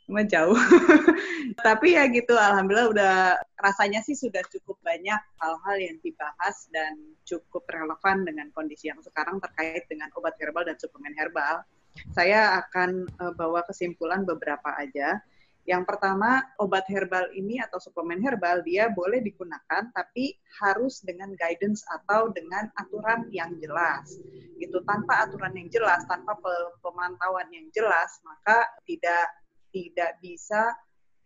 cuma 0.06 0.22
jauh. 0.22 0.54
Tapi 1.66 1.98
ya 1.98 2.06
gitu, 2.10 2.34
alhamdulillah 2.34 2.88
udah 2.94 3.14
rasanya 3.58 4.02
sih 4.06 4.14
sudah 4.14 4.42
cukup 4.50 4.78
banyak 4.82 5.18
hal-hal 5.42 5.76
yang 5.82 5.98
dibahas 5.98 6.70
dan 6.70 6.94
cukup 7.26 7.66
relevan 7.66 8.22
dengan 8.22 8.46
kondisi 8.54 8.86
yang 8.86 9.02
sekarang 9.02 9.42
terkait 9.42 9.86
dengan 9.90 10.06
obat 10.14 10.38
herbal 10.38 10.62
dan 10.62 10.78
suplemen 10.78 11.14
herbal. 11.18 11.66
Saya 12.14 12.62
akan 12.62 13.10
uh, 13.18 13.34
bawa 13.34 13.66
kesimpulan 13.66 14.22
beberapa 14.22 14.74
aja. 14.78 15.18
Yang 15.66 15.82
pertama, 15.82 16.46
obat 16.62 16.86
herbal 16.86 17.26
ini 17.34 17.58
atau 17.58 17.82
suplemen 17.82 18.22
herbal 18.22 18.62
dia 18.62 18.86
boleh 18.86 19.18
digunakan 19.18 19.90
tapi 19.90 20.38
harus 20.62 21.02
dengan 21.02 21.34
guidance 21.34 21.82
atau 21.90 22.30
dengan 22.30 22.70
aturan 22.78 23.26
yang 23.34 23.50
jelas. 23.58 24.14
Gitu 24.62 24.78
tanpa 24.86 25.26
aturan 25.26 25.50
yang 25.58 25.66
jelas, 25.66 26.06
tanpa 26.06 26.38
pemantauan 26.78 27.50
yang 27.50 27.66
jelas, 27.74 28.22
maka 28.22 28.62
tidak 28.86 29.26
tidak 29.74 30.14
bisa 30.22 30.70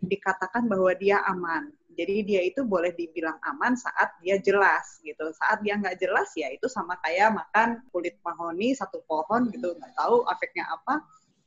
dikatakan 0.00 0.64
bahwa 0.64 0.96
dia 0.96 1.20
aman. 1.28 1.68
Jadi 1.92 2.24
dia 2.24 2.40
itu 2.40 2.64
boleh 2.64 2.96
dibilang 2.96 3.36
aman 3.44 3.76
saat 3.76 4.16
dia 4.24 4.40
jelas 4.40 5.04
gitu. 5.04 5.28
Saat 5.36 5.60
dia 5.60 5.76
nggak 5.76 6.00
jelas 6.00 6.32
ya 6.32 6.48
itu 6.48 6.64
sama 6.64 6.96
kayak 7.04 7.36
makan 7.36 7.84
kulit 7.92 8.16
mahoni 8.24 8.72
satu 8.72 9.04
pohon 9.04 9.52
gitu 9.52 9.76
nggak 9.76 9.92
tahu 9.92 10.24
efeknya 10.32 10.64
apa, 10.72 11.04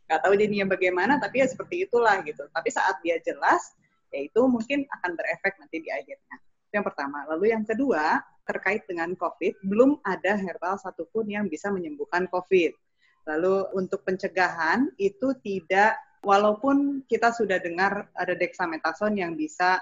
nggak 0.08 0.20
tahu 0.20 0.34
jadinya 0.36 0.68
bagaimana 0.68 1.14
tapi 1.18 1.42
ya 1.44 1.48
seperti 1.48 1.88
itulah 1.88 2.20
gitu. 2.24 2.44
Tapi 2.52 2.70
saat 2.70 3.00
dia 3.02 3.18
jelas 3.24 3.74
ya 4.14 4.22
itu 4.22 4.42
mungkin 4.46 4.86
akan 4.88 5.12
berefek 5.18 5.58
nanti 5.58 5.82
di 5.82 5.90
akhirnya. 5.90 6.36
Itu 6.70 6.74
yang 6.78 6.86
pertama. 6.86 7.26
Lalu 7.34 7.56
yang 7.56 7.64
kedua 7.66 8.22
terkait 8.44 8.84
dengan 8.86 9.16
COVID 9.16 9.64
belum 9.64 10.04
ada 10.04 10.36
herbal 10.36 10.76
satupun 10.76 11.32
yang 11.32 11.48
bisa 11.48 11.72
menyembuhkan 11.72 12.28
COVID. 12.28 12.76
Lalu 13.24 13.72
untuk 13.80 14.04
pencegahan 14.04 14.92
itu 15.00 15.32
tidak 15.40 15.96
walaupun 16.24 17.08
kita 17.08 17.32
sudah 17.32 17.60
dengar 17.60 18.12
ada 18.16 18.36
dexamethasone 18.36 19.24
yang 19.24 19.36
bisa 19.36 19.80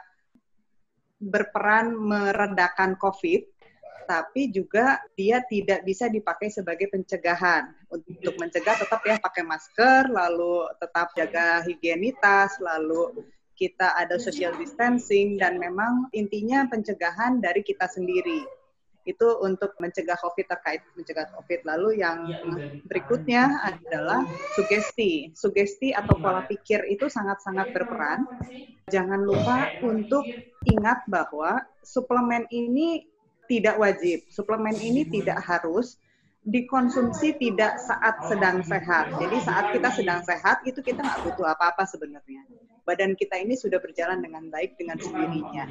berperan 1.22 1.94
meredakan 1.94 2.98
COVID, 2.98 3.51
tapi 4.12 4.52
juga 4.52 5.00
dia 5.16 5.40
tidak 5.48 5.88
bisa 5.88 6.12
dipakai 6.12 6.52
sebagai 6.52 6.92
pencegahan. 6.92 7.72
Untuk 7.88 8.36
mencegah 8.36 8.76
tetap 8.76 9.00
ya 9.08 9.16
pakai 9.16 9.48
masker, 9.48 10.12
lalu 10.12 10.68
tetap 10.84 11.16
jaga 11.16 11.64
higienitas, 11.64 12.60
lalu 12.60 13.24
kita 13.56 13.96
ada 13.96 14.20
social 14.20 14.52
distancing, 14.60 15.40
dan 15.40 15.56
memang 15.56 16.12
intinya 16.12 16.68
pencegahan 16.68 17.40
dari 17.40 17.64
kita 17.64 17.88
sendiri 17.88 18.44
itu 19.02 19.28
untuk 19.42 19.74
mencegah 19.82 20.14
COVID 20.14 20.46
terkait 20.46 20.86
mencegah 20.94 21.26
COVID. 21.34 21.66
Lalu 21.66 22.06
yang 22.06 22.30
berikutnya 22.86 23.66
adalah 23.66 24.22
sugesti. 24.54 25.34
Sugesti 25.34 25.90
atau 25.90 26.20
pola 26.22 26.46
pikir 26.46 26.86
itu 26.86 27.10
sangat-sangat 27.10 27.74
berperan. 27.74 28.30
Jangan 28.94 29.26
lupa 29.26 29.74
untuk 29.82 30.22
ingat 30.70 31.02
bahwa 31.10 31.66
suplemen 31.82 32.46
ini 32.54 33.11
tidak 33.52 33.76
wajib. 33.76 34.24
Suplemen 34.32 34.80
ini 34.80 35.04
tidak 35.04 35.44
harus 35.44 36.00
dikonsumsi 36.48 37.36
tidak 37.36 37.84
saat 37.84 38.24
sedang 38.32 38.64
sehat. 38.64 39.12
Jadi 39.20 39.38
saat 39.44 39.66
kita 39.76 39.90
sedang 39.92 40.24
sehat 40.24 40.64
itu 40.64 40.80
kita 40.80 41.04
nggak 41.04 41.22
butuh 41.28 41.52
apa-apa 41.52 41.84
sebenarnya. 41.84 42.48
Badan 42.88 43.14
kita 43.14 43.38
ini 43.38 43.60
sudah 43.60 43.78
berjalan 43.78 44.24
dengan 44.24 44.48
baik 44.48 44.80
dengan 44.80 44.98
sendirinya. 44.98 45.68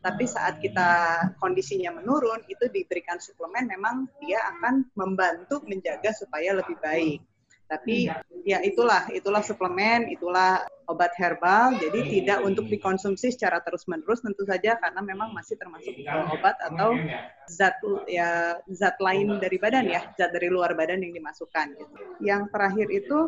Tapi 0.00 0.24
saat 0.26 0.58
kita 0.58 1.20
kondisinya 1.38 2.00
menurun 2.00 2.42
itu 2.48 2.66
diberikan 2.72 3.20
suplemen 3.20 3.68
memang 3.68 4.08
dia 4.24 4.40
akan 4.56 4.88
membantu 4.96 5.62
menjaga 5.68 6.10
supaya 6.16 6.56
lebih 6.56 6.80
baik. 6.80 7.20
Tapi 7.68 8.08
ya 8.48 8.64
itulah, 8.64 9.04
itulah 9.12 9.44
suplemen, 9.44 10.08
itulah 10.08 10.64
obat 10.88 11.12
herbal. 11.20 11.76
Jadi 11.76 12.18
tidak 12.18 12.40
untuk 12.40 12.64
dikonsumsi 12.64 13.36
secara 13.36 13.60
terus-menerus 13.60 14.24
tentu 14.24 14.48
saja 14.48 14.80
karena 14.80 15.04
memang 15.04 15.36
masih 15.36 15.60
termasuk 15.60 15.92
obat 16.32 16.56
atau 16.64 16.96
zat 17.44 17.76
ya 18.08 18.56
zat 18.72 18.96
lain 19.04 19.36
dari 19.36 19.60
badan 19.60 19.84
ya, 19.84 20.00
zat 20.16 20.32
dari 20.32 20.48
luar 20.48 20.72
badan 20.72 21.04
yang 21.04 21.12
dimasukkan. 21.12 21.76
Gitu. 21.76 21.94
Yang 22.24 22.42
terakhir 22.48 22.88
itu 22.88 23.18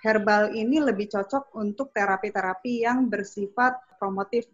herbal 0.00 0.56
ini 0.56 0.80
lebih 0.80 1.12
cocok 1.12 1.52
untuk 1.60 1.92
terapi-terapi 1.92 2.88
yang 2.88 3.12
bersifat 3.12 3.76
promotif 4.00 4.48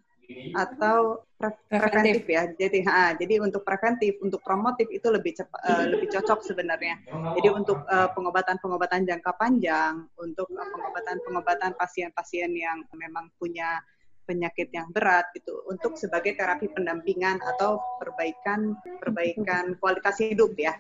atau 0.53 1.25
pre 1.43 1.51
preventif. 1.67 2.23
ya. 2.31 2.47
Jadi 2.55 2.79
ha, 2.87 3.19
jadi 3.19 3.43
untuk 3.43 3.67
preventif, 3.67 4.19
untuk 4.23 4.39
promotif 4.47 4.87
itu 4.95 5.11
lebih 5.11 5.35
cepat, 5.35 5.61
uh, 5.67 5.85
lebih 5.91 6.09
cocok 6.15 6.41
sebenarnya. 6.47 7.03
Jadi 7.39 7.49
untuk 7.51 7.83
pengobatan 7.83 8.07
eh, 8.07 8.11
pengobatan-pengobatan 8.15 9.01
jangka 9.09 9.33
panjang, 9.35 9.95
untuk 10.23 10.47
uh, 10.55 10.69
pengobatan-pengobatan 10.71 11.75
pasien-pasien 11.75 12.51
yang 12.55 12.87
memang 12.95 13.27
punya 13.43 13.83
penyakit 14.23 14.71
yang 14.71 14.87
berat 14.95 15.27
itu 15.35 15.51
untuk 15.67 15.99
sebagai 15.99 16.39
terapi 16.39 16.71
pendampingan 16.71 17.43
atau 17.43 17.83
perbaikan 17.99 18.79
perbaikan 19.03 19.75
kualitas 19.83 20.23
hidup 20.23 20.55
ya. 20.55 20.79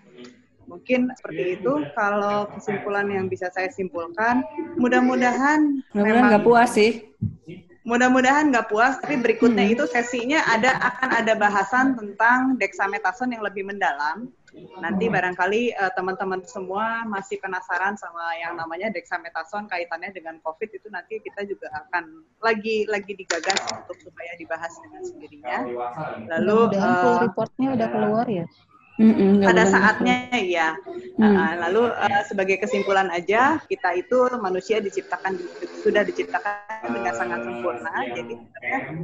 Mungkin 0.71 1.11
seperti 1.19 1.59
itu 1.59 1.73
kalau 1.99 2.47
kesimpulan 2.55 3.11
yang 3.11 3.27
bisa 3.27 3.51
saya 3.51 3.67
simpulkan. 3.67 4.47
Mudah-mudahan 4.79 5.83
memang 5.91 6.31
nggak 6.31 6.47
puas 6.47 6.71
sih 6.71 7.03
mudah-mudahan 7.83 8.55
nggak 8.55 8.71
puas 8.71 8.95
tapi 9.03 9.18
berikutnya 9.18 9.66
hmm. 9.66 9.75
itu 9.75 9.85
sesinya 9.90 10.38
ada 10.47 10.79
akan 10.79 11.11
ada 11.18 11.35
bahasan 11.35 11.99
tentang 11.99 12.55
dexamethasone 12.59 13.35
yang 13.35 13.45
lebih 13.45 13.66
mendalam. 13.66 14.31
Nanti 14.79 15.09
hmm. 15.09 15.14
barangkali 15.16 15.62
uh, 15.81 15.90
teman-teman 15.97 16.45
semua 16.45 17.09
masih 17.09 17.40
penasaran 17.40 17.97
sama 17.97 18.37
yang 18.37 18.55
namanya 18.55 18.92
dexamethasone 18.92 19.66
kaitannya 19.66 20.12
dengan 20.12 20.37
covid 20.45 20.68
itu 20.68 20.87
nanti 20.92 21.18
kita 21.25 21.49
juga 21.49 21.73
akan 21.73 22.23
lagi 22.45 22.85
lagi 22.87 23.16
digagas 23.16 23.59
untuk 23.73 23.99
supaya 23.99 24.33
dibahas 24.37 24.73
dengan 24.85 25.03
sendirinya. 25.09 25.59
Lalu 26.38 26.59
uh, 26.79 27.18
reportnya 27.25 27.75
udah 27.75 27.88
keluar 27.90 28.27
ya 28.29 28.47
Mm-mm, 29.01 29.41
pada 29.41 29.65
saatnya 29.65 30.29
ya. 30.37 30.77
Mm. 31.17 31.33
Uh, 31.33 31.55
lalu 31.65 31.83
uh, 31.97 32.23
sebagai 32.29 32.61
kesimpulan 32.61 33.09
aja 33.09 33.57
kita 33.65 33.97
itu 33.97 34.29
manusia 34.37 34.85
diciptakan 34.85 35.41
sudah 35.81 36.05
diciptakan 36.05 36.93
dengan 36.93 37.13
sangat 37.17 37.41
sempurna. 37.41 37.95
Jadi 38.13 38.37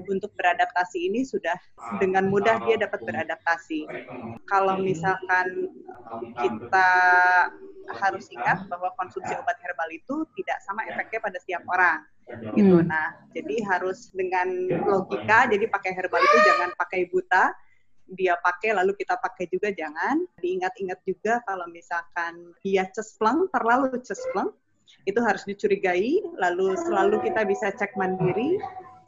untuk 0.05 0.29
beradaptasi 0.37 1.09
ini 1.09 1.25
sudah 1.25 1.57
dengan 1.97 2.29
mudah 2.29 2.61
dia 2.69 2.77
dapat 2.77 3.01
beradaptasi. 3.01 3.89
Kalau 4.45 4.77
misalkan 4.77 5.73
kita 6.37 6.91
harus 7.89 8.29
ingat 8.29 8.69
bahwa 8.69 8.93
konsumsi 9.01 9.33
obat 9.41 9.57
herbal 9.65 9.89
itu 9.89 10.29
tidak 10.37 10.61
sama 10.69 10.85
efeknya 10.85 11.25
pada 11.25 11.41
setiap 11.41 11.65
orang 11.65 12.05
gitu. 12.53 12.85
Nah, 12.85 13.17
jadi 13.33 13.65
harus 13.65 14.13
dengan 14.13 14.69
logika. 14.85 15.49
Jadi 15.49 15.65
pakai 15.65 15.97
herbal 15.97 16.21
itu 16.21 16.39
jangan 16.45 16.71
pakai 16.77 17.09
buta 17.09 17.57
dia 18.15 18.39
pakai 18.41 18.73
lalu 18.73 18.97
kita 18.97 19.21
pakai 19.21 19.51
juga 19.53 19.69
jangan. 19.75 20.25
Diingat-ingat 20.41 21.01
juga 21.05 21.41
kalau 21.45 21.69
misalkan 21.69 22.57
dia 22.65 22.89
cespleng, 22.93 23.49
terlalu 23.53 24.01
cespleng, 24.01 24.53
itu 25.05 25.21
harus 25.21 25.45
dicurigai, 25.45 26.21
lalu 26.41 26.77
selalu 26.89 27.21
kita 27.25 27.45
bisa 27.45 27.69
cek 27.73 27.93
mandiri, 27.97 28.57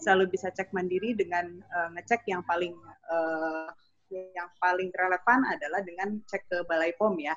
selalu 0.00 0.32
bisa 0.32 0.52
cek 0.52 0.72
mandiri 0.76 1.16
dengan 1.16 1.60
uh, 1.72 1.88
ngecek 1.96 2.28
yang 2.28 2.44
paling 2.44 2.76
uh, 3.08 3.68
yang 4.10 4.50
paling 4.58 4.90
relevan 4.98 5.40
adalah 5.46 5.80
dengan 5.86 6.18
cek 6.26 6.42
ke 6.50 6.58
Balai 6.66 6.92
POM 6.98 7.16
ya, 7.22 7.36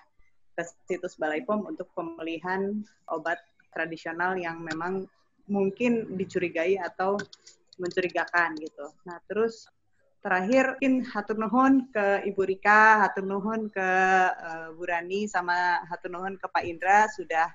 ke 0.57 0.63
situs 0.89 1.15
Balai 1.21 1.45
POM 1.45 1.69
untuk 1.69 1.87
pemilihan 1.93 2.81
obat 3.13 3.37
tradisional 3.71 4.35
yang 4.35 4.61
memang 4.61 5.05
mungkin 5.45 6.15
dicurigai 6.15 6.79
atau 6.79 7.19
mencurigakan 7.77 8.57
gitu. 8.57 8.85
Nah, 9.05 9.17
terus 9.27 9.67
terakhir 10.23 10.79
mungkin 10.79 11.03
hatur 11.03 11.35
nuhun 11.35 11.91
ke 11.91 12.23
Ibu 12.31 12.41
Rika, 12.47 13.03
hatur 13.03 13.27
nuhun 13.27 13.67
ke 13.67 13.89
uh, 14.31 14.71
Bu 14.71 14.87
Rani 14.87 15.27
sama 15.27 15.83
hatur 15.91 16.15
nuhun 16.15 16.39
ke 16.39 16.47
Pak 16.47 16.63
Indra 16.63 17.11
sudah 17.11 17.51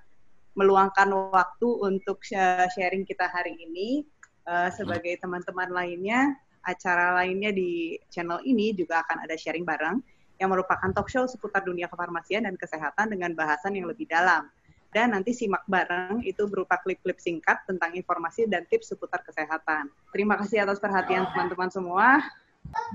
meluangkan 0.53 1.09
waktu 1.33 1.69
untuk 1.81 2.21
sharing 2.29 3.09
kita 3.09 3.25
hari 3.33 3.57
ini. 3.57 4.05
Uh, 4.49 4.73
sebagai 4.73 5.13
teman-teman 5.21 5.69
lainnya, 5.69 6.33
acara 6.65 7.21
lainnya 7.21 7.53
di 7.53 8.01
channel 8.09 8.41
ini 8.49 8.73
juga 8.73 9.05
akan 9.05 9.25
ada 9.29 9.37
sharing 9.37 9.65
bareng 9.65 10.01
yang 10.41 10.49
merupakan 10.49 10.89
talk 10.97 11.13
show 11.13 11.29
seputar 11.29 11.61
dunia 11.69 11.85
kefarmasian 11.85 12.49
dan 12.49 12.57
kesehatan 12.57 13.13
dengan 13.13 13.37
bahasan 13.37 13.77
yang 13.77 13.85
lebih 13.85 14.09
dalam. 14.09 14.49
Dan 14.89 15.13
nanti 15.13 15.37
simak 15.37 15.69
bareng 15.69 16.25
itu 16.25 16.49
berupa 16.49 16.81
klip-klip 16.81 17.21
singkat 17.21 17.61
tentang 17.69 17.93
informasi 17.93 18.49
dan 18.49 18.65
tips 18.73 18.97
seputar 18.97 19.21
kesehatan. 19.21 19.93
Terima 20.17 20.41
kasih 20.41 20.65
atas 20.65 20.81
perhatian 20.81 21.29
teman-teman 21.29 21.69
semua. 21.69 22.25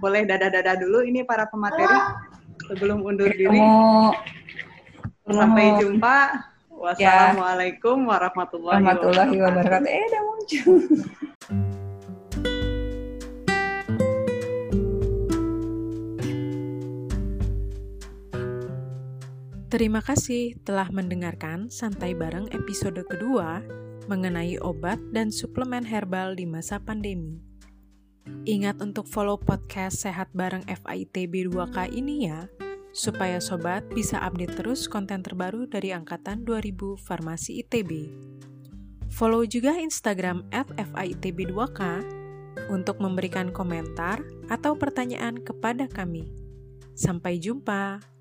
Boleh 0.01 0.27
dada-dada 0.27 0.75
dulu 0.77 1.05
ini 1.05 1.23
para 1.23 1.47
pemateri 1.47 1.97
sebelum 2.69 3.03
undur 3.03 3.31
diri. 3.31 3.59
Sampai 5.27 5.79
jumpa. 5.79 6.17
Ya. 6.99 7.31
Wassalamualaikum 7.31 8.11
warahmatullahi, 8.11 8.83
warahmatullahi 8.83 9.35
wabarakatuh. 9.39 9.87
Eh, 9.87 10.03
udah 10.03 10.21
muncul. 10.27 10.79
Terima 19.71 20.05
kasih 20.05 20.59
telah 20.61 20.91
mendengarkan 20.93 21.71
Santai 21.71 22.13
Bareng 22.13 22.45
episode 22.53 22.99
kedua 23.09 23.63
mengenai 24.05 24.59
obat 24.61 25.01
dan 25.15 25.33
suplemen 25.33 25.87
herbal 25.87 26.37
di 26.37 26.45
masa 26.45 26.77
pandemi. 26.77 27.52
Ingat 28.43 28.79
untuk 28.83 29.07
follow 29.07 29.39
podcast 29.39 30.03
Sehat 30.03 30.31
Bareng 30.31 30.63
FITB 30.67 31.47
2K 31.51 31.91
ini 31.91 32.27
ya, 32.27 32.47
supaya 32.93 33.41
sobat 33.41 33.87
bisa 33.91 34.21
update 34.21 34.59
terus 34.59 34.85
konten 34.85 35.25
terbaru 35.25 35.65
dari 35.65 35.91
angkatan 35.91 36.45
2000 36.45 36.99
Farmasi 36.99 37.63
ITB. 37.65 38.11
Follow 39.13 39.45
juga 39.45 39.77
Instagram 39.77 40.45
at 40.49 40.69
FITB2K 40.73 41.81
untuk 42.69 43.01
memberikan 43.01 43.49
komentar 43.53 44.21
atau 44.49 44.73
pertanyaan 44.77 45.41
kepada 45.41 45.85
kami. 45.85 46.29
Sampai 46.93 47.41
jumpa. 47.41 48.12